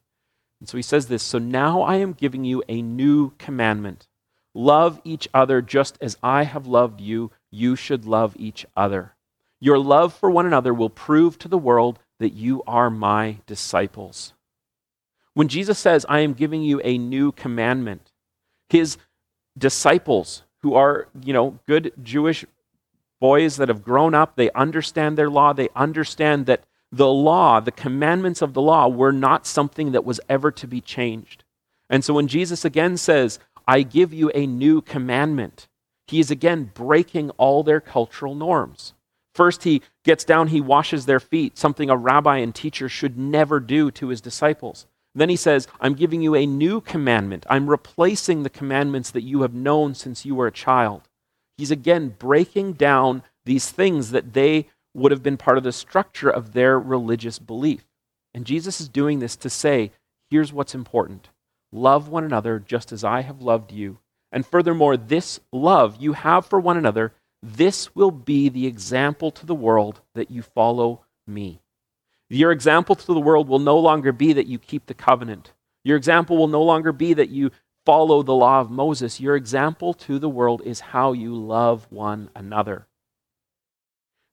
And 0.60 0.68
so 0.68 0.77
he 0.77 0.84
says 0.84 1.08
this 1.08 1.22
So 1.22 1.38
now 1.38 1.84
I 1.84 1.98
am 1.98 2.13
giving 2.13 2.44
you 2.44 2.63
a 2.68 2.82
new 2.82 3.34
commandment 3.38 4.08
love 4.56 5.00
each 5.03 5.30
other 5.32 5.62
just 5.62 5.96
as 6.01 6.18
I 6.24 6.44
have 6.44 6.65
loved 6.65 7.00
you. 7.00 7.32
You 7.51 7.75
should 7.75 8.06
love 8.06 8.36
each 8.39 8.65
other. 8.75 9.15
Your 9.62 9.77
love 9.77 10.13
for 10.13 10.30
one 10.30 10.46
another 10.46 10.74
will 10.74 10.89
prove 10.89 11.39
to 11.39 11.48
the 11.48 11.58
world 11.58 12.00
that 12.20 12.34
you 12.34 12.63
are 12.68 12.89
my 12.89 13.38
disciples. 13.46 14.34
When 15.34 15.48
Jesus 15.48 15.80
says, 15.80 16.06
I 16.10 16.20
am 16.20 16.34
giving 16.34 16.63
you 16.63 16.82
a 16.84 16.98
new 16.98 17.32
commandment, 17.32 18.12
his 18.70 18.98
disciples, 19.58 20.44
who 20.62 20.74
are, 20.74 21.08
you 21.24 21.32
know, 21.32 21.60
good 21.68 21.94
Jewish 22.03 22.44
boys 23.20 23.58
that 23.58 23.70
have 23.70 23.84
grown 23.84 24.13
up, 24.13 24.36
they 24.36 24.51
understand 24.51 25.18
their 25.18 25.30
law, 25.30 25.53
they 25.53 25.70
understand 25.75 26.48
that 26.48 26.63
the 26.91 27.08
law, 27.08 27.60
the 27.60 27.72
commandments 27.72 28.41
of 28.41 28.53
the 28.53 28.62
law, 28.62 28.88
were 28.88 29.13
not 29.13 29.48
something 29.48 29.91
that 29.91 30.03
was 30.03 30.20
ever 30.27 30.51
to 30.51 30.68
be 30.68 30.82
changed. 30.82 31.44
And 31.89 32.03
so 32.03 32.13
when 32.13 32.27
Jesus 32.27 32.65
again 32.65 32.98
says, 32.98 33.39
I 33.68 33.84
give 33.84 34.13
you 34.13 34.32
a 34.34 34.46
new 34.46 34.82
commandment, 34.82 35.68
he 36.08 36.20
is 36.20 36.32
again 36.32 36.72
breaking 36.74 37.30
all 37.32 37.63
their 37.63 37.80
cultural 37.80 38.36
norms. 38.36 38.94
First, 39.33 39.63
he 39.63 39.81
gets 40.03 40.23
down, 40.23 40.47
he 40.47 40.61
washes 40.61 41.05
their 41.05 41.19
feet, 41.19 41.57
something 41.57 41.89
a 41.89 41.95
rabbi 41.95 42.38
and 42.38 42.53
teacher 42.53 42.89
should 42.89 43.17
never 43.17 43.59
do 43.59 43.91
to 43.91 44.09
his 44.09 44.21
disciples. 44.21 44.85
Then 45.13 45.29
he 45.29 45.35
says, 45.35 45.67
I'm 45.79 45.93
giving 45.93 46.21
you 46.21 46.35
a 46.35 46.45
new 46.45 46.81
commandment. 46.81 47.45
I'm 47.50 47.69
replacing 47.69 48.43
the 48.43 48.50
commandments 48.50 49.11
that 49.11 49.23
you 49.23 49.41
have 49.41 49.53
known 49.53 49.93
since 49.93 50.25
you 50.25 50.35
were 50.35 50.47
a 50.47 50.51
child. 50.51 51.07
He's 51.57 51.71
again 51.71 52.15
breaking 52.17 52.73
down 52.73 53.23
these 53.45 53.69
things 53.69 54.11
that 54.11 54.33
they 54.33 54.67
would 54.93 55.11
have 55.11 55.23
been 55.23 55.38
part 55.38 55.57
of 55.57 55.63
the 55.63 55.71
structure 55.71 56.29
of 56.29 56.53
their 56.53 56.79
religious 56.79 57.39
belief. 57.39 57.85
And 58.33 58.45
Jesus 58.45 58.79
is 58.79 58.89
doing 58.89 59.19
this 59.19 59.35
to 59.38 59.50
say, 59.50 59.91
here's 60.29 60.53
what's 60.53 60.75
important 60.75 61.29
love 61.73 62.09
one 62.09 62.25
another 62.25 62.59
just 62.59 62.91
as 62.91 63.03
I 63.03 63.21
have 63.21 63.41
loved 63.41 63.71
you. 63.71 64.00
And 64.31 64.45
furthermore, 64.45 64.97
this 64.97 65.39
love 65.51 65.97
you 66.00 66.13
have 66.13 66.45
for 66.45 66.59
one 66.59 66.77
another 66.77 67.13
this 67.43 67.95
will 67.95 68.12
be 68.12 68.50
the 68.50 68.67
example 68.67 69.31
to 69.31 69.45
the 69.45 69.55
world 69.55 70.01
that 70.13 70.29
you 70.29 70.41
follow 70.41 71.05
me. 71.25 71.62
Your 72.29 72.51
example 72.51 72.95
to 72.95 73.05
the 73.13 73.19
world 73.19 73.48
will 73.48 73.60
no 73.60 73.77
longer 73.77 74.12
be 74.12 74.33
that 74.33 74.48
you 74.48 74.57
keep 74.57 74.86
the 74.86 74.93
covenant. 74.93 75.53
Your 75.83 75.98
example 75.98 76.38
will 76.38 76.48
no 76.48 76.62
longer 76.62 76.91
be 76.91 77.13
that 77.13 77.29
you 77.29 77.51
follow 77.86 78.21
the 78.24 78.36
law 78.36 78.62
of 78.62 78.69
Moses. 78.69 79.19
Your 79.19 79.36
example 79.36 79.93
to 79.95 80.19
the 80.19 80.29
world 80.29 80.62
is 80.63 80.79
how 80.79 81.13
you 81.13 81.36
love 81.36 81.88
one 81.89 82.29
another. 82.36 82.88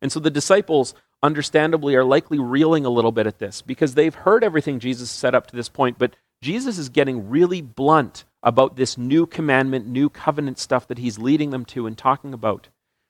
And 0.01 0.13
so 0.13 0.21
the 0.21 0.31
disciples, 0.31 0.95
understandably, 1.23 1.97
are 1.97 2.05
likely 2.05 2.39
reeling 2.39 2.85
a 2.85 2.91
little 2.91 3.11
bit 3.11 3.27
at 3.27 3.39
this 3.39 3.63
because 3.63 3.95
they've 3.95 4.15
heard 4.15 4.45
everything 4.45 4.79
Jesus 4.79 5.11
said 5.11 5.35
up 5.35 5.47
to 5.49 5.57
this 5.57 5.69
point, 5.69 5.99
but 5.99 6.15
Jesus 6.41 6.79
is 6.79 6.89
getting 6.89 7.29
really 7.29 7.63
blunt 7.63 8.25
about 8.43 8.77
this 8.77 8.97
new 8.97 9.27
commandment, 9.27 9.89
new 9.89 10.09
covenant 10.09 10.59
stuff 10.59 10.87
that 10.87 10.99
he's 10.99 11.19
leading 11.19 11.51
them 11.51 11.65
to 11.65 11.87
and 11.87 11.99
talking 11.99 12.33
about. 12.33 12.69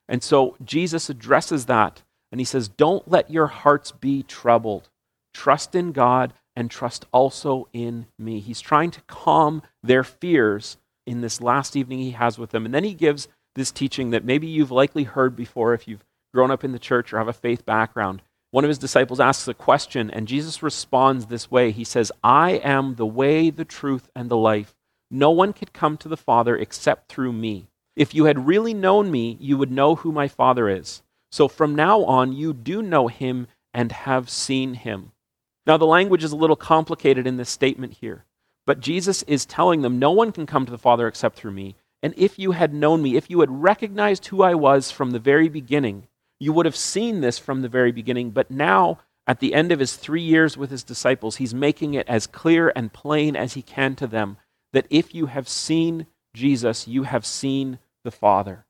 And 0.08 0.22
so 0.22 0.56
Jesus 0.64 1.10
addresses 1.10 1.66
that 1.66 2.02
and 2.30 2.40
he 2.40 2.44
says, 2.44 2.68
Don't 2.68 3.08
let 3.08 3.30
your 3.30 3.46
hearts 3.48 3.92
be 3.92 4.22
troubled. 4.22 4.88
Trust 5.34 5.74
in 5.74 5.92
God 5.92 6.32
and 6.56 6.70
trust 6.70 7.06
also 7.12 7.68
in 7.72 8.06
me. 8.18 8.40
He's 8.40 8.60
trying 8.60 8.90
to 8.92 9.00
calm 9.02 9.62
their 9.82 10.02
fears 10.02 10.76
in 11.06 11.20
this 11.20 11.40
last 11.40 11.76
evening 11.76 12.00
he 12.00 12.10
has 12.12 12.38
with 12.38 12.50
them. 12.50 12.64
And 12.64 12.74
then 12.74 12.84
he 12.84 12.94
gives 12.94 13.28
this 13.54 13.70
teaching 13.70 14.10
that 14.10 14.24
maybe 14.24 14.46
you've 14.46 14.70
likely 14.70 15.04
heard 15.04 15.36
before 15.36 15.74
if 15.74 15.86
you've 15.86 16.04
grown 16.34 16.50
up 16.50 16.64
in 16.64 16.72
the 16.72 16.78
church 16.78 17.12
or 17.12 17.18
have 17.18 17.28
a 17.28 17.32
faith 17.32 17.64
background. 17.64 18.22
One 18.50 18.64
of 18.64 18.68
his 18.68 18.78
disciples 18.78 19.20
asks 19.20 19.46
a 19.46 19.54
question, 19.54 20.10
and 20.10 20.26
Jesus 20.28 20.62
responds 20.62 21.26
this 21.26 21.50
way 21.50 21.70
He 21.70 21.84
says, 21.84 22.10
I 22.22 22.52
am 22.52 22.94
the 22.94 23.06
way, 23.06 23.50
the 23.50 23.64
truth, 23.64 24.08
and 24.14 24.30
the 24.30 24.36
life. 24.36 24.74
No 25.10 25.30
one 25.30 25.52
can 25.52 25.68
come 25.72 25.96
to 25.98 26.08
the 26.08 26.16
Father 26.16 26.56
except 26.56 27.08
through 27.08 27.32
me. 27.32 27.68
If 27.98 28.14
you 28.14 28.26
had 28.26 28.46
really 28.46 28.74
known 28.74 29.10
me, 29.10 29.36
you 29.40 29.58
would 29.58 29.72
know 29.72 29.96
who 29.96 30.12
my 30.12 30.28
Father 30.28 30.68
is. 30.68 31.02
So 31.32 31.48
from 31.48 31.74
now 31.74 32.04
on, 32.04 32.32
you 32.32 32.52
do 32.52 32.80
know 32.80 33.08
him 33.08 33.48
and 33.74 33.90
have 33.90 34.30
seen 34.30 34.74
him. 34.74 35.10
Now, 35.66 35.78
the 35.78 35.84
language 35.84 36.22
is 36.22 36.30
a 36.30 36.36
little 36.36 36.54
complicated 36.54 37.26
in 37.26 37.38
this 37.38 37.50
statement 37.50 37.94
here, 37.94 38.24
but 38.66 38.78
Jesus 38.78 39.24
is 39.24 39.44
telling 39.44 39.82
them, 39.82 39.98
No 39.98 40.12
one 40.12 40.30
can 40.30 40.46
come 40.46 40.64
to 40.64 40.70
the 40.70 40.78
Father 40.78 41.08
except 41.08 41.36
through 41.36 41.50
me. 41.50 41.74
And 42.00 42.14
if 42.16 42.38
you 42.38 42.52
had 42.52 42.72
known 42.72 43.02
me, 43.02 43.16
if 43.16 43.28
you 43.28 43.40
had 43.40 43.50
recognized 43.50 44.26
who 44.26 44.42
I 44.42 44.54
was 44.54 44.92
from 44.92 45.10
the 45.10 45.18
very 45.18 45.48
beginning, 45.48 46.06
you 46.38 46.52
would 46.52 46.66
have 46.66 46.76
seen 46.76 47.20
this 47.20 47.36
from 47.40 47.62
the 47.62 47.68
very 47.68 47.90
beginning. 47.90 48.30
But 48.30 48.48
now, 48.48 49.00
at 49.26 49.40
the 49.40 49.54
end 49.54 49.72
of 49.72 49.80
his 49.80 49.96
three 49.96 50.22
years 50.22 50.56
with 50.56 50.70
his 50.70 50.84
disciples, 50.84 51.36
he's 51.36 51.52
making 51.52 51.94
it 51.94 52.08
as 52.08 52.28
clear 52.28 52.72
and 52.76 52.92
plain 52.92 53.34
as 53.34 53.54
he 53.54 53.62
can 53.62 53.96
to 53.96 54.06
them 54.06 54.36
that 54.72 54.86
if 54.88 55.16
you 55.16 55.26
have 55.26 55.48
seen 55.48 56.06
Jesus, 56.32 56.86
you 56.86 57.02
have 57.02 57.26
seen 57.26 57.80
the 58.08 58.16
Father. 58.16 58.64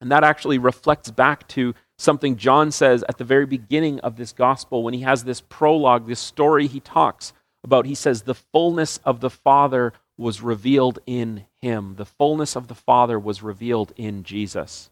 And 0.00 0.12
that 0.12 0.22
actually 0.22 0.58
reflects 0.58 1.10
back 1.10 1.48
to 1.48 1.74
something 1.98 2.36
John 2.36 2.70
says 2.70 3.04
at 3.08 3.18
the 3.18 3.24
very 3.24 3.44
beginning 3.44 3.98
of 4.00 4.16
this 4.16 4.32
gospel 4.32 4.84
when 4.84 4.94
he 4.94 5.00
has 5.00 5.24
this 5.24 5.40
prologue, 5.40 6.06
this 6.06 6.20
story 6.20 6.68
he 6.68 6.78
talks 6.78 7.32
about. 7.64 7.86
He 7.86 7.96
says, 7.96 8.22
The 8.22 8.34
fullness 8.34 8.98
of 9.04 9.18
the 9.18 9.30
Father 9.30 9.92
was 10.16 10.42
revealed 10.42 11.00
in 11.06 11.46
him. 11.60 11.96
The 11.96 12.04
fullness 12.04 12.54
of 12.54 12.68
the 12.68 12.74
Father 12.76 13.18
was 13.18 13.42
revealed 13.42 13.92
in 13.96 14.22
Jesus. 14.22 14.90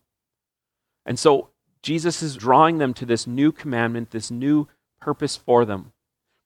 And 1.07 1.17
so 1.17 1.51
Jesus 1.81 2.21
is 2.23 2.35
drawing 2.35 2.79
them 2.79 2.93
to 2.95 3.07
this 3.07 3.25
new 3.25 3.53
commandment, 3.53 4.11
this 4.11 4.33
new 4.33 4.67
purpose 5.01 5.37
for 5.37 5.65
them. 5.65 5.93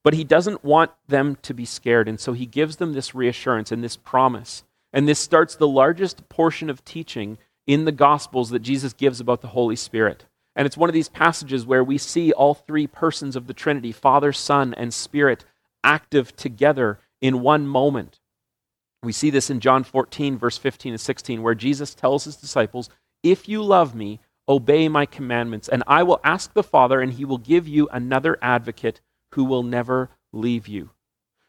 But 0.05 0.13
he 0.13 0.25
doesn't 0.25 0.63
want 0.63 0.91
them 1.07 1.39
to 1.43 1.55
be 1.55 1.65
scared. 1.65 2.07
And 2.07 2.21
so 2.21 2.35
he 2.35 2.45
gives 2.45 2.77
them 2.77 2.93
this 2.93 3.15
reassurance 3.15 3.73
and 3.73 3.83
this 3.83 3.97
promise 3.97 4.65
and 4.93 5.09
this 5.09 5.19
starts 5.19 5.55
the 5.55 5.69
largest 5.69 6.29
portion 6.29 6.71
of 6.71 6.85
teaching 6.85 7.39
in 7.67 7.85
the 7.85 7.93
Gospels 7.93 8.51
that 8.51 8.61
Jesus 8.61 8.93
gives 8.93 9.21
about 9.21 9.43
the 9.43 9.49
Holy 9.49 9.77
Spirit. 9.77 10.25
And 10.57 10.67
it's 10.67 10.77
one 10.77 10.89
of 10.89 10.95
these 10.95 11.09
passages 11.09 11.67
where 11.67 11.85
we 11.85 11.99
see 11.99 12.33
all 12.33 12.55
three 12.55 12.87
persons 12.87 13.37
of 13.37 13.47
the 13.47 13.55
Trinity, 13.55 13.93
Father, 13.93 14.33
Son, 14.33 14.75
and 14.75 14.93
Spirit, 14.93 15.45
active 15.85 16.35
together 16.35 16.99
in 17.21 17.43
one 17.43 17.67
moment. 17.67 18.19
We 19.03 19.13
see 19.13 19.31
this 19.31 19.51
in 19.51 19.61
John 19.61 19.85
14, 19.85 20.37
verse 20.39 20.59
15 20.59 20.95
and 20.95 21.01
16, 21.01 21.43
where 21.43 21.55
Jesus 21.55 21.95
tells 21.95 22.25
his 22.25 22.37
disciples, 22.37 22.91
If 23.23 23.49
you 23.49 23.63
love 23.63 23.95
me, 23.95 24.19
obey 24.49 24.89
my 24.89 25.07
commandments, 25.07 25.69
and 25.69 25.85
I 25.87 26.03
will 26.03 26.21
ask 26.25 26.53
the 26.53 26.63
Father, 26.63 27.01
and 27.01 27.13
he 27.13 27.25
will 27.25 27.39
give 27.39 27.69
you 27.69 27.89
another 27.93 28.39
advocate 28.43 29.01
who 29.35 29.45
will 29.45 29.63
never 29.63 30.11
leave 30.33 30.67
you. 30.67 30.91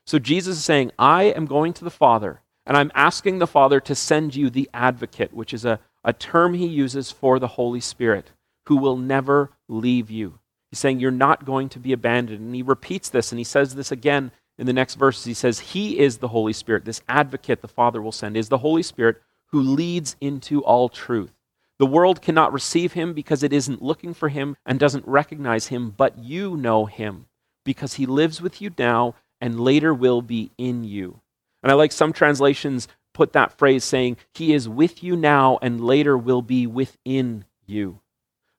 So 0.06 0.20
Jesus 0.20 0.58
is 0.58 0.66
saying, 0.66 0.92
I 1.00 1.24
am 1.24 1.46
going 1.46 1.74
to 1.74 1.84
the 1.84 1.90
Father, 1.90 2.42
and 2.70 2.78
I'm 2.78 2.92
asking 2.94 3.40
the 3.40 3.48
Father 3.48 3.80
to 3.80 3.96
send 3.96 4.36
you 4.36 4.52
the 4.52 4.70
advocate, 4.76 5.34
which 5.34 5.56
is 5.56 5.66
a, 5.66 5.80
a 6.04 6.14
term 6.14 6.54
he 6.54 6.68
uses 6.68 7.10
for 7.10 7.40
the 7.40 7.48
Holy 7.48 7.80
Spirit, 7.80 8.30
who 8.68 8.78
will 8.78 8.96
never 8.96 9.50
leave 9.68 10.12
you. 10.12 10.38
He's 10.70 10.78
saying, 10.78 11.00
You're 11.00 11.10
not 11.10 11.46
going 11.46 11.70
to 11.70 11.80
be 11.80 11.94
abandoned. 11.94 12.42
And 12.42 12.54
he 12.54 12.62
repeats 12.62 13.10
this, 13.10 13.32
and 13.32 13.40
he 13.40 13.44
says 13.44 13.74
this 13.74 13.92
again 13.92 14.32
in 14.60 14.68
the 14.68 14.74
next 14.74 14.96
verses. 14.96 15.26
He 15.26 15.34
says, 15.34 15.60
He 15.60 15.98
is 15.98 16.20
the 16.20 16.28
Holy 16.28 16.54
Spirit. 16.54 16.86
This 16.86 17.02
advocate 17.10 17.64
the 17.64 17.68
Father 17.68 18.04
will 18.04 18.12
send 18.12 18.38
is 18.38 18.50
the 18.50 18.60
Holy 18.60 18.84
Spirit 18.84 19.20
who 19.48 19.60
leads 19.60 20.16
into 20.22 20.64
all 20.64 20.90
truth. 20.90 21.34
The 21.80 21.88
world 21.88 22.22
cannot 22.22 22.54
receive 22.54 22.94
him 22.94 23.14
because 23.14 23.42
it 23.42 23.52
isn't 23.52 23.82
looking 23.82 24.14
for 24.14 24.30
him 24.30 24.56
and 24.64 24.80
doesn't 24.80 25.08
recognize 25.08 25.68
him, 25.68 25.90
but 25.98 26.20
you 26.20 26.56
know 26.56 26.86
him 26.86 27.26
because 27.66 27.96
he 27.96 28.06
lives 28.06 28.44
with 28.44 28.62
you 28.62 28.70
now 28.78 29.16
and 29.42 29.60
later 29.60 29.92
will 29.92 30.22
be 30.22 30.52
in 30.60 30.84
you. 30.84 31.22
And 31.62 31.72
I 31.72 31.76
like 31.76 31.92
some 31.92 32.14
translations 32.14 32.88
put 33.14 33.34
that 33.34 33.58
phrase 33.58 33.84
saying, 33.84 34.18
He 34.34 34.54
is 34.54 34.70
with 34.70 35.04
you 35.04 35.16
now 35.16 35.60
and 35.62 35.82
later 35.82 36.18
will 36.18 36.42
be 36.42 36.66
within 36.66 37.46
you. 37.66 38.00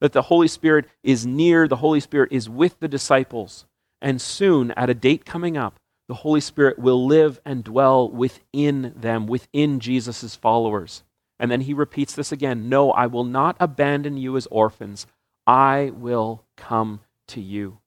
That 0.00 0.12
the 0.12 0.22
Holy 0.22 0.48
Spirit 0.48 0.86
is 1.02 1.26
near, 1.26 1.68
the 1.68 1.76
Holy 1.76 2.00
Spirit 2.00 2.32
is 2.32 2.48
with 2.48 2.78
the 2.80 2.88
disciples, 2.88 3.66
and 4.00 4.20
soon, 4.20 4.70
at 4.72 4.90
a 4.90 4.94
date 4.94 5.24
coming 5.24 5.56
up, 5.56 5.78
the 6.08 6.14
Holy 6.14 6.40
Spirit 6.40 6.78
will 6.78 7.06
live 7.06 7.40
and 7.44 7.62
dwell 7.62 8.10
within 8.10 8.92
them, 8.96 9.26
within 9.26 9.78
Jesus' 9.78 10.34
followers. 10.34 11.04
And 11.38 11.50
then 11.50 11.62
he 11.62 11.74
repeats 11.74 12.14
this 12.14 12.32
again 12.32 12.68
No, 12.68 12.90
I 12.90 13.06
will 13.06 13.24
not 13.24 13.56
abandon 13.60 14.16
you 14.16 14.36
as 14.36 14.46
orphans. 14.48 15.06
I 15.46 15.92
will 15.94 16.44
come 16.56 17.00
to 17.28 17.40
you. 17.40 17.78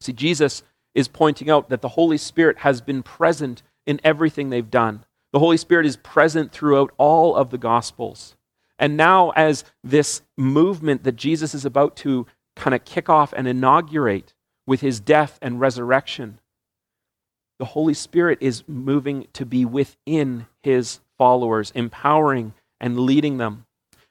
See, 0.00 0.12
Jesus 0.12 0.62
is 0.94 1.08
pointing 1.08 1.50
out 1.50 1.68
that 1.68 1.80
the 1.80 1.88
Holy 1.88 2.18
Spirit 2.18 2.58
has 2.58 2.80
been 2.80 3.02
present 3.02 3.62
in 3.88 4.00
everything 4.04 4.50
they've 4.50 4.70
done. 4.70 5.04
The 5.32 5.38
Holy 5.38 5.56
Spirit 5.56 5.86
is 5.86 5.96
present 5.96 6.52
throughout 6.52 6.92
all 6.98 7.34
of 7.34 7.50
the 7.50 7.58
Gospels. 7.58 8.36
And 8.78 8.96
now, 8.96 9.30
as 9.30 9.64
this 9.82 10.22
movement 10.36 11.02
that 11.04 11.16
Jesus 11.16 11.54
is 11.54 11.64
about 11.64 11.96
to 11.96 12.26
kind 12.54 12.74
of 12.74 12.84
kick 12.84 13.08
off 13.08 13.32
and 13.32 13.48
inaugurate 13.48 14.34
with 14.66 14.82
his 14.82 15.00
death 15.00 15.38
and 15.42 15.58
resurrection, 15.58 16.38
the 17.58 17.64
Holy 17.64 17.94
Spirit 17.94 18.38
is 18.40 18.62
moving 18.68 19.26
to 19.32 19.44
be 19.44 19.64
within 19.64 20.46
his 20.62 21.00
followers, 21.16 21.72
empowering 21.74 22.52
and 22.80 23.00
leading 23.00 23.38
them. 23.38 23.64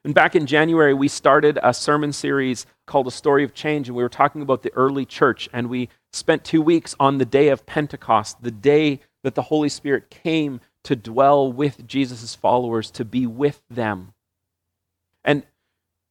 And 0.03 0.13
back 0.13 0.35
in 0.35 0.45
January, 0.45 0.93
we 0.93 1.07
started 1.07 1.59
a 1.61 1.73
sermon 1.73 2.13
series 2.13 2.65
called 2.85 3.07
A 3.07 3.11
Story 3.11 3.43
of 3.43 3.53
Change, 3.53 3.89
and 3.89 3.95
we 3.95 4.03
were 4.03 4.09
talking 4.09 4.41
about 4.41 4.63
the 4.63 4.73
early 4.73 5.05
church. 5.05 5.49
And 5.53 5.69
we 5.69 5.89
spent 6.13 6.43
two 6.43 6.61
weeks 6.61 6.95
on 6.99 7.17
the 7.17 7.25
day 7.25 7.49
of 7.49 7.65
Pentecost, 7.65 8.41
the 8.41 8.51
day 8.51 9.01
that 9.27 9.35
the 9.35 9.41
Holy 9.41 9.67
Spirit 9.67 10.09
came 10.09 10.61
to 10.83 10.95
dwell 10.95 11.51
with 11.51 11.85
Jesus' 11.85 12.33
followers, 12.33 12.89
to 12.91 13.03
be 13.03 13.27
with 13.27 13.61
them. 13.69 14.13
And 15.25 15.43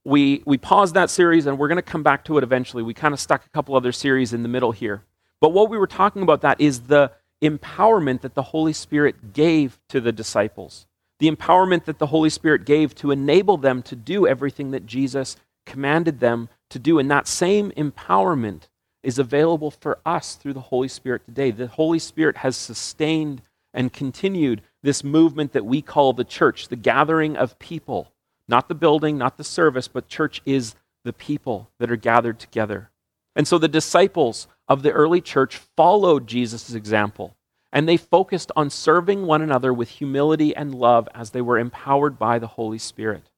we, 0.05 0.43
we 0.45 0.59
paused 0.59 0.93
that 0.93 1.09
series, 1.09 1.47
and 1.47 1.57
we're 1.57 1.67
going 1.67 1.77
to 1.77 1.81
come 1.81 2.03
back 2.03 2.25
to 2.25 2.37
it 2.37 2.43
eventually. 2.43 2.83
We 2.83 2.93
kind 2.93 3.15
of 3.15 3.19
stuck 3.19 3.43
a 3.43 3.49
couple 3.49 3.75
other 3.75 3.91
series 3.91 4.33
in 4.33 4.43
the 4.43 4.49
middle 4.49 4.71
here. 4.71 5.01
But 5.41 5.49
what 5.49 5.71
we 5.71 5.79
were 5.79 5.87
talking 5.87 6.21
about 6.21 6.41
that 6.41 6.61
is 6.61 6.81
the 6.81 7.11
empowerment 7.41 8.21
that 8.21 8.35
the 8.35 8.43
Holy 8.43 8.71
Spirit 8.71 9.33
gave 9.33 9.79
to 9.89 9.99
the 9.99 10.11
disciples, 10.11 10.85
the 11.17 11.31
empowerment 11.31 11.85
that 11.85 11.97
the 11.97 12.05
Holy 12.05 12.29
Spirit 12.29 12.65
gave 12.65 12.93
to 12.95 13.09
enable 13.09 13.57
them 13.57 13.81
to 13.81 13.95
do 13.95 14.27
everything 14.27 14.69
that 14.71 14.85
Jesus 14.85 15.37
commanded 15.65 16.19
them 16.19 16.49
to 16.69 16.77
do. 16.77 16.99
And 16.99 17.09
that 17.09 17.27
same 17.27 17.71
empowerment 17.71 18.67
is 19.07 19.17
available 19.17 19.71
for 19.71 19.99
us 20.05 20.35
through 20.35 20.51
the 20.51 20.59
Holy 20.59 20.89
Spirit 20.89 21.23
today. 21.23 21.49
The 21.49 21.67
Holy 21.67 21.97
Spirit 21.97 22.35
has 22.37 22.57
sustained 22.57 23.41
and 23.73 23.93
continued 23.93 24.61
this 24.83 25.01
movement 25.01 25.53
that 25.53 25.65
we 25.65 25.81
call 25.81 26.11
the 26.11 26.25
church, 26.25 26.67
the 26.67 26.75
gathering 26.75 27.37
of 27.37 27.57
people. 27.57 28.11
Not 28.49 28.67
the 28.67 28.75
building, 28.75 29.17
not 29.17 29.37
the 29.37 29.45
service, 29.45 29.87
but 29.87 30.09
church 30.09 30.41
is 30.45 30.75
the 31.05 31.13
people 31.13 31.69
that 31.79 31.89
are 31.89 31.95
gathered 31.95 32.37
together. 32.37 32.89
And 33.33 33.47
so 33.47 33.57
the 33.57 33.69
disciples 33.69 34.49
of 34.67 34.83
the 34.83 34.91
early 34.91 35.21
church 35.21 35.55
followed 35.55 36.27
Jesus' 36.27 36.73
example, 36.73 37.37
and 37.71 37.87
they 37.87 37.95
focused 37.95 38.51
on 38.57 38.69
serving 38.69 39.25
one 39.25 39.41
another 39.41 39.73
with 39.73 39.87
humility 39.87 40.53
and 40.53 40.75
love 40.75 41.07
as 41.15 41.29
they 41.29 41.41
were 41.41 41.57
empowered 41.57 42.19
by 42.19 42.39
the 42.39 42.47
Holy 42.47 42.77
Spirit. 42.77 43.29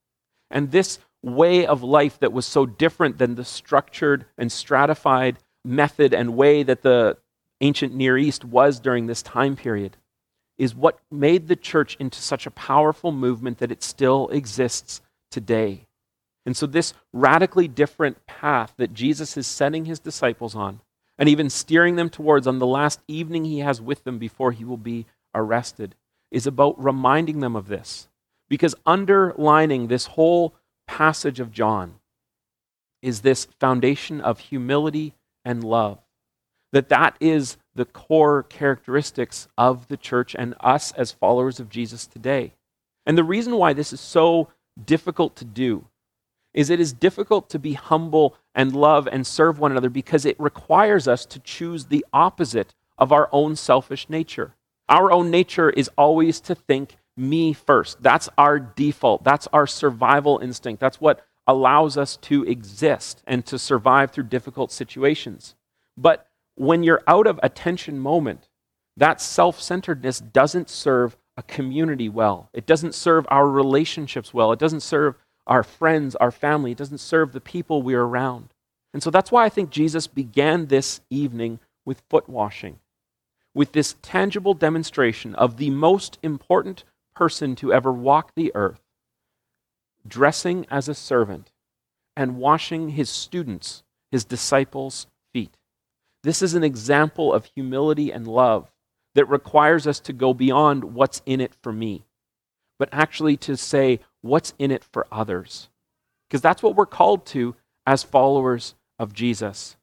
And 0.50 0.72
this 0.72 0.98
way 1.22 1.64
of 1.64 1.84
life 1.84 2.18
that 2.18 2.32
was 2.32 2.44
so 2.44 2.66
different 2.66 3.18
than 3.18 3.36
the 3.36 3.44
structured 3.44 4.24
and 4.36 4.50
stratified 4.50 5.36
method 5.64 6.14
and 6.14 6.36
way 6.36 6.62
that 6.62 6.82
the 6.82 7.16
ancient 7.60 7.94
Near 7.94 8.16
East 8.16 8.44
was 8.44 8.80
during 8.80 9.06
this 9.06 9.22
time 9.22 9.56
period 9.56 9.96
is 10.58 10.74
what 10.74 11.00
made 11.10 11.48
the 11.48 11.56
church 11.56 11.96
into 11.98 12.20
such 12.20 12.46
a 12.46 12.50
powerful 12.50 13.12
movement 13.12 13.58
that 13.58 13.72
it 13.72 13.82
still 13.82 14.28
exists 14.28 15.00
today. 15.30 15.86
And 16.44 16.56
so, 16.56 16.66
this 16.66 16.94
radically 17.12 17.68
different 17.68 18.26
path 18.26 18.74
that 18.76 18.94
Jesus 18.94 19.36
is 19.36 19.46
setting 19.46 19.84
his 19.84 20.00
disciples 20.00 20.54
on, 20.54 20.80
and 21.18 21.28
even 21.28 21.50
steering 21.50 21.96
them 21.96 22.10
towards 22.10 22.46
on 22.46 22.58
the 22.58 22.66
last 22.66 23.00
evening 23.08 23.44
he 23.44 23.60
has 23.60 23.80
with 23.80 24.04
them 24.04 24.18
before 24.18 24.52
he 24.52 24.64
will 24.64 24.78
be 24.78 25.06
arrested, 25.34 25.94
is 26.30 26.46
about 26.46 26.82
reminding 26.82 27.40
them 27.40 27.56
of 27.56 27.68
this. 27.68 28.08
Because 28.48 28.74
underlining 28.84 29.86
this 29.86 30.06
whole 30.06 30.54
passage 30.86 31.40
of 31.40 31.52
John 31.52 32.00
is 33.00 33.20
this 33.20 33.46
foundation 33.58 34.20
of 34.20 34.40
humility 34.40 35.14
and 35.44 35.64
love. 35.64 35.98
That 36.72 36.88
that 36.88 37.16
is 37.20 37.56
the 37.74 37.84
core 37.84 38.42
characteristics 38.44 39.48
of 39.58 39.88
the 39.88 39.96
church 39.96 40.36
and 40.38 40.54
us 40.60 40.92
as 40.92 41.12
followers 41.12 41.58
of 41.60 41.68
Jesus 41.68 42.06
today. 42.06 42.52
And 43.06 43.18
the 43.18 43.24
reason 43.24 43.56
why 43.56 43.72
this 43.72 43.92
is 43.92 44.00
so 44.00 44.48
difficult 44.84 45.36
to 45.36 45.44
do 45.44 45.86
is 46.52 46.70
it 46.70 46.80
is 46.80 46.92
difficult 46.92 47.48
to 47.50 47.58
be 47.58 47.74
humble 47.74 48.36
and 48.54 48.74
love 48.74 49.08
and 49.10 49.26
serve 49.26 49.58
one 49.58 49.70
another 49.70 49.90
because 49.90 50.24
it 50.24 50.38
requires 50.38 51.06
us 51.06 51.24
to 51.26 51.38
choose 51.40 51.86
the 51.86 52.04
opposite 52.12 52.74
of 52.98 53.12
our 53.12 53.28
own 53.32 53.56
selfish 53.56 54.08
nature. 54.08 54.54
Our 54.88 55.12
own 55.12 55.30
nature 55.30 55.70
is 55.70 55.90
always 55.96 56.40
to 56.40 56.54
think 56.54 56.96
me 57.16 57.52
first. 57.52 58.02
That's 58.02 58.28
our 58.36 58.58
default. 58.58 59.22
That's 59.22 59.46
our 59.52 59.66
survival 59.66 60.38
instinct. 60.38 60.80
That's 60.80 61.00
what 61.00 61.24
allows 61.46 61.96
us 61.96 62.16
to 62.16 62.44
exist 62.44 63.22
and 63.26 63.44
to 63.46 63.58
survive 63.58 64.10
through 64.10 64.24
difficult 64.24 64.70
situations. 64.72 65.54
But 65.96 66.26
when 66.54 66.82
you're 66.82 67.02
out 67.06 67.26
of 67.26 67.40
attention 67.42 67.98
moment, 67.98 68.48
that 68.96 69.20
self 69.20 69.60
centeredness 69.60 70.20
doesn't 70.20 70.68
serve 70.68 71.16
a 71.36 71.42
community 71.42 72.08
well. 72.08 72.50
It 72.52 72.66
doesn't 72.66 72.94
serve 72.94 73.26
our 73.30 73.48
relationships 73.48 74.34
well. 74.34 74.52
It 74.52 74.58
doesn't 74.58 74.80
serve 74.80 75.16
our 75.46 75.62
friends, 75.62 76.14
our 76.16 76.30
family. 76.30 76.72
It 76.72 76.78
doesn't 76.78 76.98
serve 76.98 77.32
the 77.32 77.40
people 77.40 77.82
we're 77.82 78.02
around. 78.02 78.52
And 78.92 79.02
so 79.02 79.10
that's 79.10 79.32
why 79.32 79.44
I 79.44 79.48
think 79.48 79.70
Jesus 79.70 80.06
began 80.06 80.66
this 80.66 81.00
evening 81.10 81.60
with 81.84 82.02
foot 82.10 82.28
washing, 82.28 82.78
with 83.54 83.72
this 83.72 83.96
tangible 84.02 84.54
demonstration 84.54 85.34
of 85.34 85.56
the 85.56 85.70
most 85.70 86.18
important 86.22 86.84
person 87.14 87.56
to 87.56 87.72
ever 87.72 87.92
walk 87.92 88.34
the 88.34 88.52
earth, 88.54 88.80
dressing 90.06 90.66
as 90.70 90.88
a 90.88 90.94
servant 90.94 91.50
and 92.16 92.36
washing 92.36 92.90
his 92.90 93.08
students, 93.08 93.82
his 94.10 94.24
disciples' 94.24 95.06
feet. 95.32 95.56
This 96.22 96.42
is 96.42 96.54
an 96.54 96.64
example 96.64 97.32
of 97.32 97.46
humility 97.54 98.12
and 98.12 98.26
love 98.26 98.70
that 99.14 99.28
requires 99.28 99.86
us 99.86 100.00
to 100.00 100.12
go 100.12 100.34
beyond 100.34 100.84
what's 100.84 101.22
in 101.26 101.40
it 101.40 101.54
for 101.62 101.72
me, 101.72 102.04
but 102.78 102.88
actually 102.92 103.36
to 103.38 103.56
say, 103.56 104.00
what's 104.20 104.54
in 104.58 104.70
it 104.70 104.84
for 104.84 105.06
others? 105.10 105.68
Because 106.28 106.42
that's 106.42 106.62
what 106.62 106.76
we're 106.76 106.86
called 106.86 107.26
to 107.26 107.56
as 107.86 108.02
followers 108.02 108.74
of 108.98 109.12
Jesus. 109.12 109.76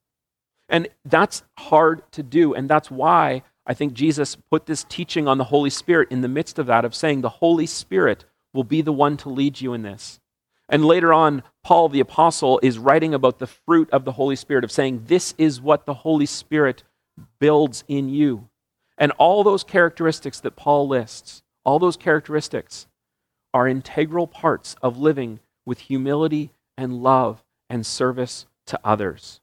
And 0.69 0.88
that's 1.06 1.43
hard 1.58 2.10
to 2.12 2.23
do. 2.23 2.53
And 2.53 2.69
that's 2.69 2.91
why 2.91 3.43
I 3.65 3.73
think 3.73 3.93
Jesus 3.93 4.36
put 4.36 4.65
this 4.65 4.86
teaching 4.86 5.27
on 5.27 5.38
the 5.38 5.45
Holy 5.45 5.69
Spirit 5.69 6.10
in 6.12 6.21
the 6.21 6.27
midst 6.27 6.60
of 6.60 6.67
that, 6.67 6.86
of 6.86 6.95
saying 6.95 7.21
the 7.21 7.30
Holy 7.30 7.65
Spirit 7.65 8.25
will 8.53 8.63
be 8.63 8.81
the 8.81 8.93
one 8.93 9.17
to 9.17 9.29
lead 9.29 9.62
you 9.62 9.73
in 9.73 9.81
this. 9.81 10.19
And 10.69 10.86
later 10.86 11.13
on, 11.13 11.43
Paul 11.63 11.89
the 11.89 11.99
Apostle 11.99 12.60
is 12.62 12.77
writing 12.77 13.13
about 13.13 13.39
the 13.39 13.47
fruit 13.47 13.89
of 13.91 14.05
the 14.05 14.12
Holy 14.13 14.36
Spirit, 14.36 14.63
of 14.63 14.71
saying, 14.71 15.03
This 15.07 15.33
is 15.38 15.62
what 15.62 15.86
the 15.86 15.93
Holy 15.93 16.25
Spirit 16.25 16.83
builds 17.39 17.83
in 17.88 18.10
you. 18.10 18.49
And 18.97 19.12
all 19.13 19.43
those 19.43 19.63
characteristics 19.63 20.39
that 20.41 20.55
Paul 20.55 20.88
lists, 20.88 21.43
all 21.63 21.79
those 21.79 21.97
characteristics 21.97 22.88
are 23.53 23.67
integral 23.67 24.27
parts 24.27 24.75
of 24.81 24.97
living 24.97 25.39
with 25.65 25.79
humility 25.79 26.51
and 26.77 27.01
love 27.01 27.43
and 27.69 27.86
service 27.86 28.45
to 28.67 28.79
others. 28.83 29.39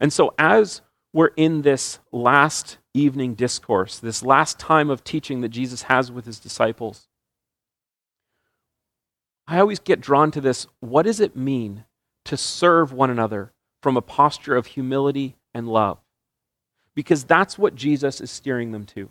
And 0.00 0.12
so, 0.12 0.34
as 0.38 0.82
we're 1.12 1.32
in 1.36 1.62
this 1.62 1.98
last 2.12 2.78
evening 2.94 3.34
discourse, 3.34 3.98
this 3.98 4.22
last 4.22 4.58
time 4.58 4.90
of 4.90 5.04
teaching 5.04 5.40
that 5.40 5.48
Jesus 5.48 5.82
has 5.82 6.12
with 6.12 6.26
his 6.26 6.38
disciples, 6.38 7.07
I 9.50 9.58
always 9.58 9.78
get 9.78 10.02
drawn 10.02 10.30
to 10.32 10.40
this 10.42 10.66
what 10.80 11.04
does 11.04 11.20
it 11.20 11.34
mean 11.34 11.84
to 12.26 12.36
serve 12.36 12.92
one 12.92 13.10
another 13.10 13.52
from 13.82 13.96
a 13.96 14.02
posture 14.02 14.54
of 14.54 14.66
humility 14.66 15.36
and 15.54 15.66
love? 15.66 15.98
Because 16.94 17.24
that's 17.24 17.56
what 17.58 17.74
Jesus 17.74 18.20
is 18.20 18.30
steering 18.30 18.72
them 18.72 18.84
to. 18.86 19.08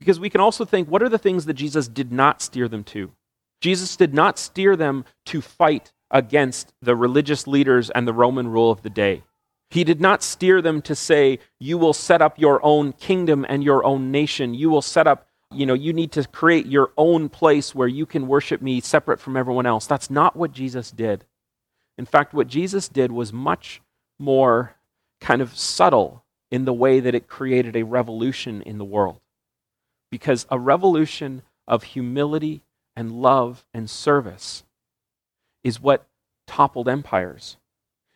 Because 0.00 0.18
we 0.18 0.30
can 0.30 0.40
also 0.40 0.64
think 0.64 0.88
what 0.88 1.02
are 1.02 1.08
the 1.10 1.18
things 1.18 1.44
that 1.44 1.54
Jesus 1.54 1.86
did 1.86 2.10
not 2.10 2.40
steer 2.40 2.66
them 2.66 2.82
to? 2.84 3.12
Jesus 3.60 3.94
did 3.94 4.14
not 4.14 4.38
steer 4.38 4.74
them 4.74 5.04
to 5.26 5.42
fight 5.42 5.92
against 6.10 6.72
the 6.80 6.96
religious 6.96 7.46
leaders 7.46 7.90
and 7.90 8.08
the 8.08 8.12
Roman 8.14 8.48
rule 8.48 8.70
of 8.70 8.82
the 8.82 8.90
day. 8.90 9.22
He 9.70 9.84
did 9.84 10.00
not 10.00 10.22
steer 10.22 10.60
them 10.60 10.82
to 10.82 10.94
say, 10.94 11.38
You 11.60 11.78
will 11.78 11.92
set 11.92 12.20
up 12.22 12.38
your 12.38 12.64
own 12.64 12.92
kingdom 12.92 13.46
and 13.48 13.62
your 13.62 13.84
own 13.84 14.10
nation. 14.10 14.54
You 14.54 14.70
will 14.70 14.82
set 14.82 15.06
up, 15.06 15.26
you 15.54 15.66
know, 15.66 15.74
you 15.74 15.92
need 15.92 16.12
to 16.12 16.26
create 16.26 16.66
your 16.66 16.92
own 16.96 17.28
place 17.28 17.74
where 17.74 17.88
you 17.88 18.06
can 18.06 18.28
worship 18.28 18.62
me 18.62 18.80
separate 18.80 19.20
from 19.20 19.36
everyone 19.36 19.66
else. 19.66 19.86
That's 19.86 20.10
not 20.10 20.36
what 20.36 20.52
Jesus 20.52 20.90
did. 20.90 21.24
In 21.98 22.06
fact, 22.06 22.34
what 22.34 22.48
Jesus 22.48 22.88
did 22.88 23.12
was 23.12 23.32
much 23.32 23.80
more 24.18 24.76
kind 25.20 25.42
of 25.42 25.56
subtle 25.56 26.24
in 26.50 26.64
the 26.64 26.72
way 26.72 27.00
that 27.00 27.14
it 27.14 27.28
created 27.28 27.76
a 27.76 27.84
revolution 27.84 28.62
in 28.62 28.78
the 28.78 28.84
world. 28.84 29.20
Because 30.10 30.46
a 30.50 30.58
revolution 30.58 31.42
of 31.66 31.82
humility 31.82 32.62
and 32.94 33.12
love 33.22 33.64
and 33.72 33.88
service 33.88 34.64
is 35.64 35.80
what 35.80 36.06
toppled 36.46 36.88
empires 36.88 37.56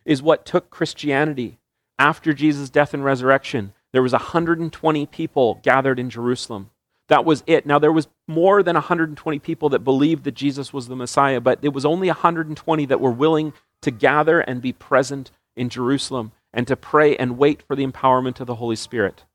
is 0.07 0.21
what 0.23 0.45
took 0.45 0.69
Christianity 0.69 1.59
after 1.99 2.33
Jesus' 2.33 2.69
death 2.69 2.93
and 2.93 3.03
resurrection. 3.03 3.73
There 3.91 4.01
was 4.01 4.13
120 4.13 5.05
people 5.07 5.59
gathered 5.61 5.99
in 5.99 6.09
Jerusalem. 6.09 6.69
That 7.09 7.25
was 7.25 7.43
it. 7.47 7.65
Now 7.65 7.79
there 7.79 7.91
was 7.91 8.07
more 8.27 8.61
than 8.63 8.75
120 8.75 9.39
people 9.39 9.69
that 9.69 9.79
believed 9.79 10.23
that 10.25 10.35
Jesus 10.35 10.73
was 10.73 10.87
the 10.87 10.95
Messiah, 10.95 11.39
but 11.39 11.59
it 11.61 11.73
was 11.73 11.85
only 11.85 12.07
120 12.07 12.85
that 12.85 12.99
were 12.99 13.11
willing 13.11 13.53
to 13.81 13.91
gather 13.91 14.41
and 14.41 14.61
be 14.61 14.73
present 14.73 15.31
in 15.55 15.69
Jerusalem 15.69 16.31
and 16.53 16.67
to 16.67 16.75
pray 16.75 17.15
and 17.15 17.37
wait 17.37 17.61
for 17.61 17.75
the 17.75 17.85
empowerment 17.85 18.39
of 18.39 18.47
the 18.47 18.55
Holy 18.55 18.75
Spirit. 18.75 19.25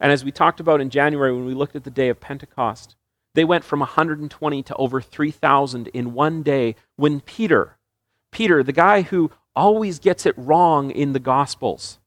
And 0.00 0.10
as 0.12 0.24
we 0.24 0.32
talked 0.32 0.60
about 0.60 0.80
in 0.80 0.90
January 0.90 1.32
when 1.32 1.46
we 1.46 1.54
looked 1.54 1.76
at 1.76 1.84
the 1.84 1.90
day 1.90 2.08
of 2.08 2.20
Pentecost, 2.20 2.96
they 3.34 3.44
went 3.44 3.64
from 3.64 3.80
120 3.80 4.62
to 4.64 4.74
over 4.74 5.00
3,000 5.00 5.88
in 5.88 6.12
one 6.12 6.42
day 6.42 6.74
when 6.96 7.20
Peter, 7.20 7.76
Peter, 8.30 8.62
the 8.62 8.72
guy 8.72 9.02
who 9.02 9.30
always 9.54 9.98
gets 9.98 10.26
it 10.26 10.34
wrong 10.36 10.90
in 10.90 11.12
the 11.12 11.20
Gospels. 11.20 11.98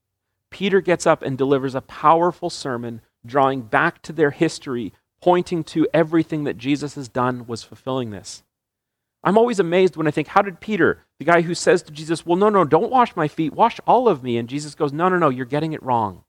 Peter 0.50 0.80
gets 0.80 1.06
up 1.06 1.22
and 1.22 1.36
delivers 1.36 1.74
a 1.74 1.80
powerful 1.80 2.50
sermon, 2.50 3.00
drawing 3.24 3.62
back 3.62 4.02
to 4.02 4.12
their 4.12 4.30
history, 4.30 4.92
pointing 5.20 5.64
to 5.64 5.88
everything 5.92 6.44
that 6.44 6.58
Jesus 6.58 6.94
has 6.94 7.08
done 7.08 7.46
was 7.46 7.62
fulfilling 7.62 8.10
this. 8.10 8.42
I'm 9.24 9.38
always 9.38 9.58
amazed 9.58 9.96
when 9.96 10.06
I 10.06 10.12
think, 10.12 10.28
how 10.28 10.42
did 10.42 10.60
Peter, 10.60 11.02
the 11.18 11.24
guy 11.24 11.40
who 11.40 11.54
says 11.54 11.82
to 11.82 11.92
Jesus, 11.92 12.24
Well, 12.24 12.36
no, 12.36 12.48
no, 12.48 12.64
don't 12.64 12.92
wash 12.92 13.16
my 13.16 13.26
feet, 13.26 13.52
wash 13.52 13.80
all 13.86 14.08
of 14.08 14.22
me? 14.22 14.36
And 14.36 14.48
Jesus 14.48 14.74
goes, 14.74 14.92
No, 14.92 15.08
no, 15.08 15.18
no, 15.18 15.28
you're 15.28 15.46
getting 15.46 15.72
it 15.72 15.82
wrong. 15.82 16.22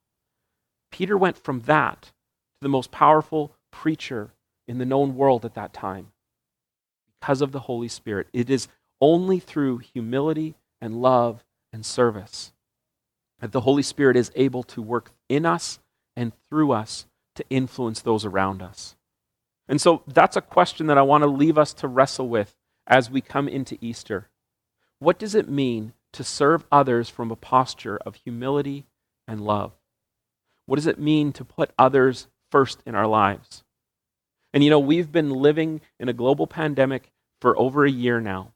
Peter 0.91 1.17
went 1.17 1.37
from 1.37 1.61
that 1.61 2.01
to 2.01 2.11
the 2.61 2.69
most 2.69 2.91
powerful 2.91 3.53
preacher 3.71 4.31
in 4.67 4.77
the 4.77 4.85
known 4.85 5.15
world 5.15 5.45
at 5.45 5.53
that 5.53 5.73
time 5.73 6.11
because 7.19 7.41
of 7.41 7.51
the 7.51 7.61
Holy 7.61 7.87
Spirit. 7.87 8.27
It 8.33 8.49
is 8.49 8.67
only 8.99 9.39
through 9.39 9.79
humility 9.79 10.55
and 10.81 11.01
love 11.01 11.43
and 11.71 11.85
service. 11.85 12.51
That 13.39 13.51
the 13.51 13.61
Holy 13.61 13.83
Spirit 13.83 14.17
is 14.17 14.31
able 14.35 14.63
to 14.63 14.81
work 14.81 15.11
in 15.29 15.45
us 15.45 15.79
and 16.15 16.31
through 16.49 16.71
us 16.71 17.05
to 17.37 17.45
influence 17.49 18.01
those 18.01 18.25
around 18.25 18.61
us. 18.61 18.95
And 19.67 19.81
so 19.81 20.03
that's 20.07 20.37
a 20.37 20.41
question 20.41 20.87
that 20.87 20.97
I 20.97 21.01
want 21.01 21.23
to 21.23 21.27
leave 21.27 21.57
us 21.57 21.73
to 21.75 21.87
wrestle 21.87 22.29
with 22.29 22.55
as 22.85 23.09
we 23.09 23.21
come 23.21 23.47
into 23.47 23.77
Easter. 23.81 24.29
What 24.99 25.19
does 25.19 25.35
it 25.35 25.49
mean 25.49 25.93
to 26.13 26.23
serve 26.23 26.65
others 26.71 27.09
from 27.09 27.31
a 27.31 27.35
posture 27.35 27.97
of 27.97 28.15
humility 28.15 28.85
and 29.27 29.41
love? 29.41 29.73
What 30.65 30.77
does 30.77 30.87
it 30.87 30.99
mean 30.99 31.33
to 31.33 31.45
put 31.45 31.71
others 31.77 32.27
first 32.51 32.81
in 32.85 32.95
our 32.95 33.07
lives? 33.07 33.63
And 34.53 34.63
you 34.63 34.69
know, 34.69 34.79
we've 34.79 35.11
been 35.11 35.29
living 35.29 35.81
in 35.99 36.09
a 36.09 36.13
global 36.13 36.47
pandemic 36.47 37.11
for 37.41 37.57
over 37.59 37.85
a 37.85 37.91
year 37.91 38.19
now. 38.19 38.53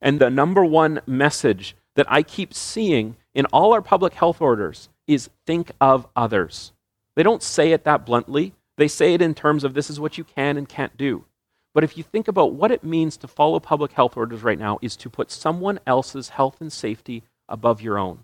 And 0.00 0.20
the 0.20 0.30
number 0.30 0.64
one 0.64 1.00
message 1.06 1.76
that 1.96 2.06
I 2.08 2.22
keep 2.22 2.54
seeing 2.54 3.16
in 3.34 3.46
all 3.46 3.72
our 3.72 3.82
public 3.82 4.14
health 4.14 4.40
orders 4.40 4.88
is 5.06 5.30
think 5.46 5.72
of 5.80 6.06
others. 6.14 6.72
They 7.18 7.24
don't 7.24 7.42
say 7.42 7.72
it 7.72 7.82
that 7.82 8.06
bluntly. 8.06 8.54
They 8.76 8.86
say 8.86 9.12
it 9.12 9.20
in 9.20 9.34
terms 9.34 9.64
of 9.64 9.74
this 9.74 9.90
is 9.90 9.98
what 9.98 10.18
you 10.18 10.22
can 10.22 10.56
and 10.56 10.68
can't 10.68 10.96
do. 10.96 11.24
But 11.74 11.82
if 11.82 11.96
you 11.96 12.04
think 12.04 12.28
about 12.28 12.52
what 12.52 12.70
it 12.70 12.84
means 12.84 13.16
to 13.16 13.26
follow 13.26 13.58
public 13.58 13.90
health 13.90 14.16
orders 14.16 14.44
right 14.44 14.56
now 14.56 14.78
is 14.82 14.94
to 14.98 15.10
put 15.10 15.32
someone 15.32 15.80
else's 15.84 16.28
health 16.28 16.60
and 16.60 16.72
safety 16.72 17.24
above 17.48 17.82
your 17.82 17.98
own. 17.98 18.20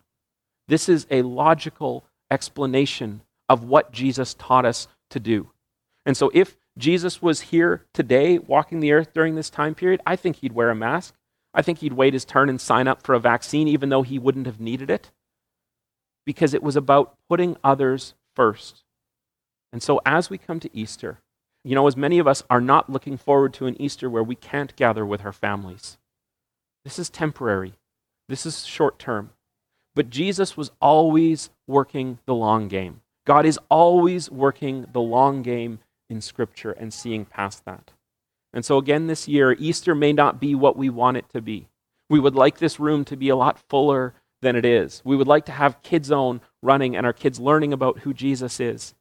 This 0.68 0.88
is 0.88 1.08
a 1.10 1.22
logical 1.22 2.04
explanation 2.30 3.22
of 3.48 3.64
what 3.64 3.90
Jesus 3.90 4.32
taught 4.34 4.64
us 4.64 4.86
to 5.10 5.18
do. 5.18 5.50
And 6.06 6.16
so 6.16 6.30
if 6.32 6.56
Jesus 6.78 7.20
was 7.20 7.40
here 7.40 7.84
today 7.94 8.38
walking 8.38 8.78
the 8.78 8.92
earth 8.92 9.12
during 9.12 9.34
this 9.34 9.50
time 9.50 9.74
period, 9.74 10.02
I 10.06 10.14
think 10.14 10.36
he'd 10.36 10.52
wear 10.52 10.70
a 10.70 10.74
mask. 10.76 11.16
I 11.52 11.62
think 11.62 11.80
he'd 11.80 11.94
wait 11.94 12.12
his 12.12 12.24
turn 12.24 12.48
and 12.48 12.60
sign 12.60 12.86
up 12.86 13.02
for 13.02 13.16
a 13.16 13.18
vaccine, 13.18 13.66
even 13.66 13.88
though 13.88 14.02
he 14.02 14.20
wouldn't 14.20 14.46
have 14.46 14.60
needed 14.60 14.88
it, 14.88 15.10
because 16.24 16.54
it 16.54 16.62
was 16.62 16.76
about 16.76 17.16
putting 17.28 17.56
others 17.64 18.14
first. 18.36 18.83
And 19.74 19.82
so, 19.82 20.00
as 20.06 20.30
we 20.30 20.38
come 20.38 20.60
to 20.60 20.70
Easter, 20.72 21.18
you 21.64 21.74
know, 21.74 21.88
as 21.88 21.96
many 21.96 22.20
of 22.20 22.28
us 22.28 22.44
are 22.48 22.60
not 22.60 22.90
looking 22.90 23.16
forward 23.16 23.52
to 23.54 23.66
an 23.66 23.74
Easter 23.82 24.08
where 24.08 24.22
we 24.22 24.36
can't 24.36 24.76
gather 24.76 25.04
with 25.04 25.24
our 25.24 25.32
families, 25.32 25.98
this 26.84 26.96
is 26.96 27.10
temporary, 27.10 27.72
this 28.28 28.46
is 28.46 28.64
short 28.64 29.00
term. 29.00 29.30
But 29.96 30.10
Jesus 30.10 30.56
was 30.56 30.70
always 30.80 31.50
working 31.66 32.20
the 32.24 32.36
long 32.36 32.68
game. 32.68 33.00
God 33.26 33.44
is 33.44 33.58
always 33.68 34.30
working 34.30 34.86
the 34.92 35.00
long 35.00 35.42
game 35.42 35.80
in 36.08 36.20
Scripture 36.20 36.70
and 36.70 36.94
seeing 36.94 37.24
past 37.24 37.64
that. 37.64 37.90
And 38.52 38.64
so, 38.64 38.78
again, 38.78 39.08
this 39.08 39.26
year, 39.26 39.56
Easter 39.58 39.96
may 39.96 40.12
not 40.12 40.38
be 40.38 40.54
what 40.54 40.76
we 40.76 40.88
want 40.88 41.16
it 41.16 41.28
to 41.30 41.42
be. 41.42 41.66
We 42.08 42.20
would 42.20 42.36
like 42.36 42.58
this 42.58 42.78
room 42.78 43.04
to 43.06 43.16
be 43.16 43.28
a 43.28 43.34
lot 43.34 43.58
fuller 43.68 44.14
than 44.40 44.54
it 44.54 44.64
is. 44.64 45.02
We 45.04 45.16
would 45.16 45.26
like 45.26 45.46
to 45.46 45.52
have 45.52 45.82
Kids 45.82 46.06
Zone 46.06 46.42
running 46.62 46.94
and 46.94 47.04
our 47.04 47.12
kids 47.12 47.40
learning 47.40 47.72
about 47.72 47.98
who 47.98 48.14
Jesus 48.14 48.60
is. 48.60 48.94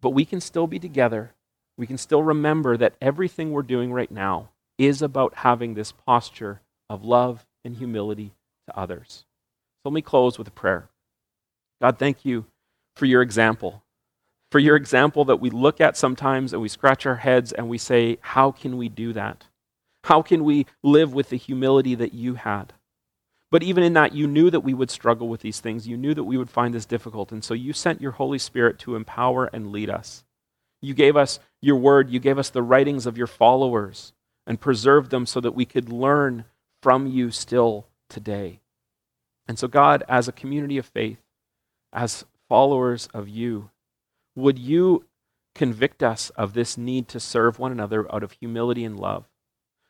But 0.00 0.10
we 0.10 0.24
can 0.24 0.40
still 0.40 0.66
be 0.66 0.78
together. 0.78 1.32
We 1.76 1.86
can 1.86 1.98
still 1.98 2.22
remember 2.22 2.76
that 2.76 2.94
everything 3.00 3.52
we're 3.52 3.62
doing 3.62 3.92
right 3.92 4.10
now 4.10 4.50
is 4.78 5.02
about 5.02 5.36
having 5.36 5.74
this 5.74 5.92
posture 5.92 6.60
of 6.88 7.04
love 7.04 7.46
and 7.64 7.76
humility 7.76 8.32
to 8.66 8.78
others. 8.78 9.24
So 9.82 9.90
let 9.90 9.94
me 9.94 10.02
close 10.02 10.38
with 10.38 10.48
a 10.48 10.52
prayer. 10.52 10.88
God, 11.80 11.98
thank 11.98 12.24
you 12.24 12.46
for 12.96 13.06
your 13.06 13.22
example 13.22 13.82
for 14.50 14.58
your 14.58 14.76
example 14.76 15.24
that 15.26 15.40
we 15.40 15.50
look 15.50 15.80
at 15.80 15.96
sometimes 15.96 16.52
and 16.52 16.60
we 16.60 16.68
scratch 16.68 17.06
our 17.06 17.16
heads 17.16 17.52
and 17.52 17.68
we 17.68 17.78
say, 17.78 18.18
How 18.20 18.50
can 18.50 18.76
we 18.76 18.88
do 18.88 19.12
that? 19.12 19.46
How 20.04 20.22
can 20.22 20.44
we 20.44 20.66
live 20.82 21.14
with 21.14 21.28
the 21.28 21.36
humility 21.36 21.94
that 21.94 22.14
you 22.14 22.34
had? 22.34 22.72
But 23.50 23.62
even 23.62 23.82
in 23.82 23.94
that, 23.94 24.14
you 24.14 24.26
knew 24.26 24.50
that 24.50 24.60
we 24.60 24.74
would 24.74 24.90
struggle 24.90 25.28
with 25.28 25.40
these 25.40 25.60
things. 25.60 25.88
You 25.88 25.96
knew 25.96 26.14
that 26.14 26.24
we 26.24 26.36
would 26.36 26.50
find 26.50 26.72
this 26.72 26.86
difficult. 26.86 27.32
And 27.32 27.42
so 27.42 27.52
you 27.52 27.72
sent 27.72 28.00
your 28.00 28.12
Holy 28.12 28.38
Spirit 28.38 28.78
to 28.80 28.94
empower 28.94 29.46
and 29.46 29.72
lead 29.72 29.90
us. 29.90 30.24
You 30.80 30.94
gave 30.94 31.16
us 31.16 31.40
your 31.60 31.76
word, 31.76 32.10
you 32.10 32.20
gave 32.20 32.38
us 32.38 32.48
the 32.50 32.62
writings 32.62 33.06
of 33.06 33.18
your 33.18 33.26
followers 33.26 34.12
and 34.46 34.60
preserved 34.60 35.10
them 35.10 35.26
so 35.26 35.40
that 35.40 35.54
we 35.54 35.66
could 35.66 35.92
learn 35.92 36.44
from 36.82 37.06
you 37.06 37.30
still 37.30 37.86
today. 38.08 38.60
And 39.46 39.58
so, 39.58 39.68
God, 39.68 40.04
as 40.08 40.28
a 40.28 40.32
community 40.32 40.78
of 40.78 40.86
faith, 40.86 41.18
as 41.92 42.24
followers 42.48 43.08
of 43.12 43.28
you, 43.28 43.70
would 44.36 44.58
you 44.58 45.04
convict 45.54 46.02
us 46.02 46.30
of 46.30 46.54
this 46.54 46.78
need 46.78 47.08
to 47.08 47.20
serve 47.20 47.58
one 47.58 47.72
another 47.72 48.12
out 48.14 48.22
of 48.22 48.32
humility 48.32 48.84
and 48.84 48.98
love? 48.98 49.28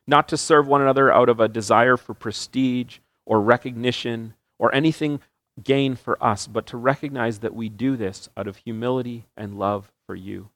Not 0.07 0.29
to 0.29 0.37
serve 0.37 0.67
one 0.67 0.83
another 0.83 1.13
out 1.13 1.29
of 1.29 1.39
a 1.39 1.49
desire 1.49 1.97
for 1.97 2.15
prestige 2.15 2.99
or 3.31 3.41
recognition 3.41 4.35
or 4.59 4.75
anything 4.75 5.21
gain 5.63 5.95
for 5.95 6.23
us, 6.23 6.47
but 6.47 6.67
to 6.67 6.77
recognize 6.77 7.39
that 7.39 7.55
we 7.55 7.69
do 7.69 7.97
this 7.97 8.29
out 8.37 8.47
of 8.47 8.59
humility 8.59 9.27
and 9.37 9.59
love 9.59 9.91
for 10.07 10.15
you. 10.15 10.51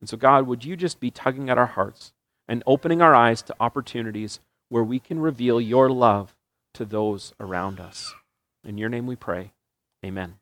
And 0.00 0.08
so, 0.08 0.16
God, 0.16 0.46
would 0.46 0.64
you 0.64 0.76
just 0.76 1.00
be 1.00 1.10
tugging 1.10 1.48
at 1.48 1.58
our 1.58 1.66
hearts 1.66 2.12
and 2.46 2.62
opening 2.66 3.00
our 3.00 3.14
eyes 3.14 3.40
to 3.42 3.56
opportunities 3.58 4.40
where 4.68 4.84
we 4.84 4.98
can 4.98 5.18
reveal 5.18 5.60
your 5.60 5.88
love 5.88 6.36
to 6.74 6.84
those 6.84 7.32
around 7.40 7.80
us? 7.80 8.12
In 8.62 8.76
your 8.78 8.90
name 8.90 9.06
we 9.06 9.16
pray. 9.16 9.52
Amen. 10.04 10.34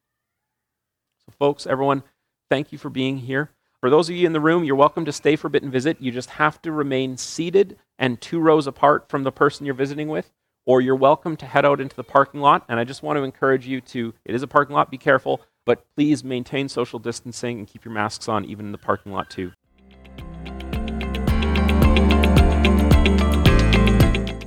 So, 1.25 1.33
folks, 1.39 1.67
everyone, 1.67 2.03
Thank 2.51 2.73
you 2.73 2.79
for 2.79 2.91
being 2.91 3.19
here. 3.19 3.51
For 3.81 3.89
those 3.89 4.11
of 4.11 4.17
you 4.17 4.27
in 4.27 4.33
the 4.33 4.41
room, 4.41 4.65
you're 4.65 4.75
welcome 4.75 5.05
to 5.05 5.13
stay 5.13 5.37
for 5.37 5.47
a 5.47 5.51
bit 5.51 5.63
and 5.63 5.71
visit. 5.71 5.99
You 6.01 6.11
just 6.11 6.31
have 6.31 6.61
to 6.63 6.73
remain 6.73 7.17
seated 7.17 7.79
and 7.97 8.21
two 8.21 8.41
rows 8.41 8.67
apart 8.67 9.09
from 9.09 9.23
the 9.23 9.31
person 9.31 9.65
you're 9.65 9.75
visiting 9.75 10.09
with, 10.09 10.33
or 10.71 10.81
you're 10.81 10.95
welcome 10.95 11.37
to 11.37 11.47
head 11.47 11.65
out 11.65 11.81
into 11.81 11.97
the 11.97 12.05
parking 12.05 12.41
lot. 12.41 12.65
And 12.69 12.79
I 12.79 12.85
just 12.85 13.03
want 13.03 13.17
to 13.17 13.25
encourage 13.25 13.67
you 13.67 13.81
to, 13.81 14.15
it 14.25 14.37
is 14.37 14.45
a 14.45 14.47
parking 14.47 14.77
lot, 14.77 14.89
be 14.89 14.99
careful, 14.99 15.41
but 15.67 15.85
please 15.97 16.23
maintain 16.23 16.69
social 16.69 17.01
distancing 17.01 17.59
and 17.59 17.67
keep 17.67 17.85
your 17.85 17.93
masks 17.93 18.29
on 18.29 18.45
even 18.45 18.67
in 18.67 18.71
the 18.71 18.79
parking 18.79 19.11
lot 19.11 19.29
too. 19.29 19.51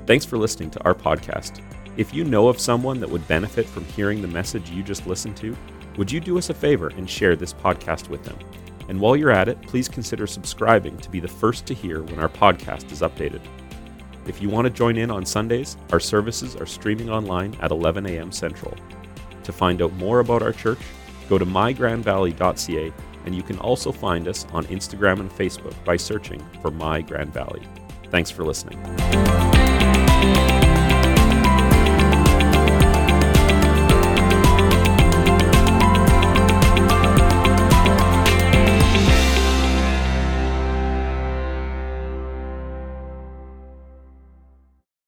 Thanks 0.08 0.24
for 0.24 0.38
listening 0.38 0.72
to 0.72 0.84
our 0.86 0.94
podcast. 0.94 1.62
If 1.98 2.14
you 2.14 2.24
know 2.24 2.48
of 2.48 2.58
someone 2.58 3.02
that 3.02 3.10
would 3.10 3.28
benefit 3.28 3.66
from 3.66 3.84
hearing 3.84 4.22
the 4.22 4.30
message 4.30 4.70
you 4.70 4.82
just 4.82 5.06
listened 5.06 5.36
to, 5.38 5.58
would 5.98 6.10
you 6.10 6.22
do 6.22 6.38
us 6.38 6.50
a 6.50 6.54
favor 6.54 6.88
and 6.96 7.10
share 7.10 7.36
this 7.36 7.52
podcast 7.54 8.08
with 8.08 8.24
them? 8.24 8.40
And 8.88 8.98
while 8.98 9.18
you're 9.18 9.30
at 9.30 9.50
it, 9.50 9.62
please 9.64 9.90
consider 9.90 10.26
subscribing 10.26 10.96
to 11.00 11.10
be 11.10 11.20
the 11.20 11.28
first 11.28 11.66
to 11.66 11.74
hear 11.74 12.02
when 12.02 12.20
our 12.20 12.30
podcast 12.30 12.94
is 12.94 13.02
updated. 13.02 13.42
If 14.26 14.42
you 14.42 14.50
want 14.50 14.66
to 14.66 14.70
join 14.70 14.98
in 14.98 15.12
on 15.12 15.26
Sundays, 15.26 15.78
our 15.92 16.00
services 16.00 16.56
are 16.56 16.66
streaming 16.66 17.10
online 17.10 17.56
at 17.62 17.72
11 17.72 18.06
a.m. 18.06 18.32
Central. 18.32 18.74
To 19.44 19.52
find 19.52 19.82
out 19.82 19.94
more 19.94 20.20
about 20.20 20.42
our 20.42 20.54
church, 20.54 20.80
go 21.30 21.38
to 21.38 21.46
mygrandvalley.ca 21.46 22.94
and 23.26 23.36
you 23.36 23.44
can 23.44 23.58
also 23.60 23.92
find 23.92 24.28
us 24.28 24.46
on 24.52 24.66
Instagram 24.66 25.20
and 25.20 25.32
Facebook 25.32 25.74
by 25.86 25.98
searching 25.98 26.44
for 26.62 26.72
My 26.72 27.02
Grand 27.02 27.34
Valley. 27.34 27.62
Thanks 28.12 28.30
for 28.30 28.44
listening. 28.44 28.82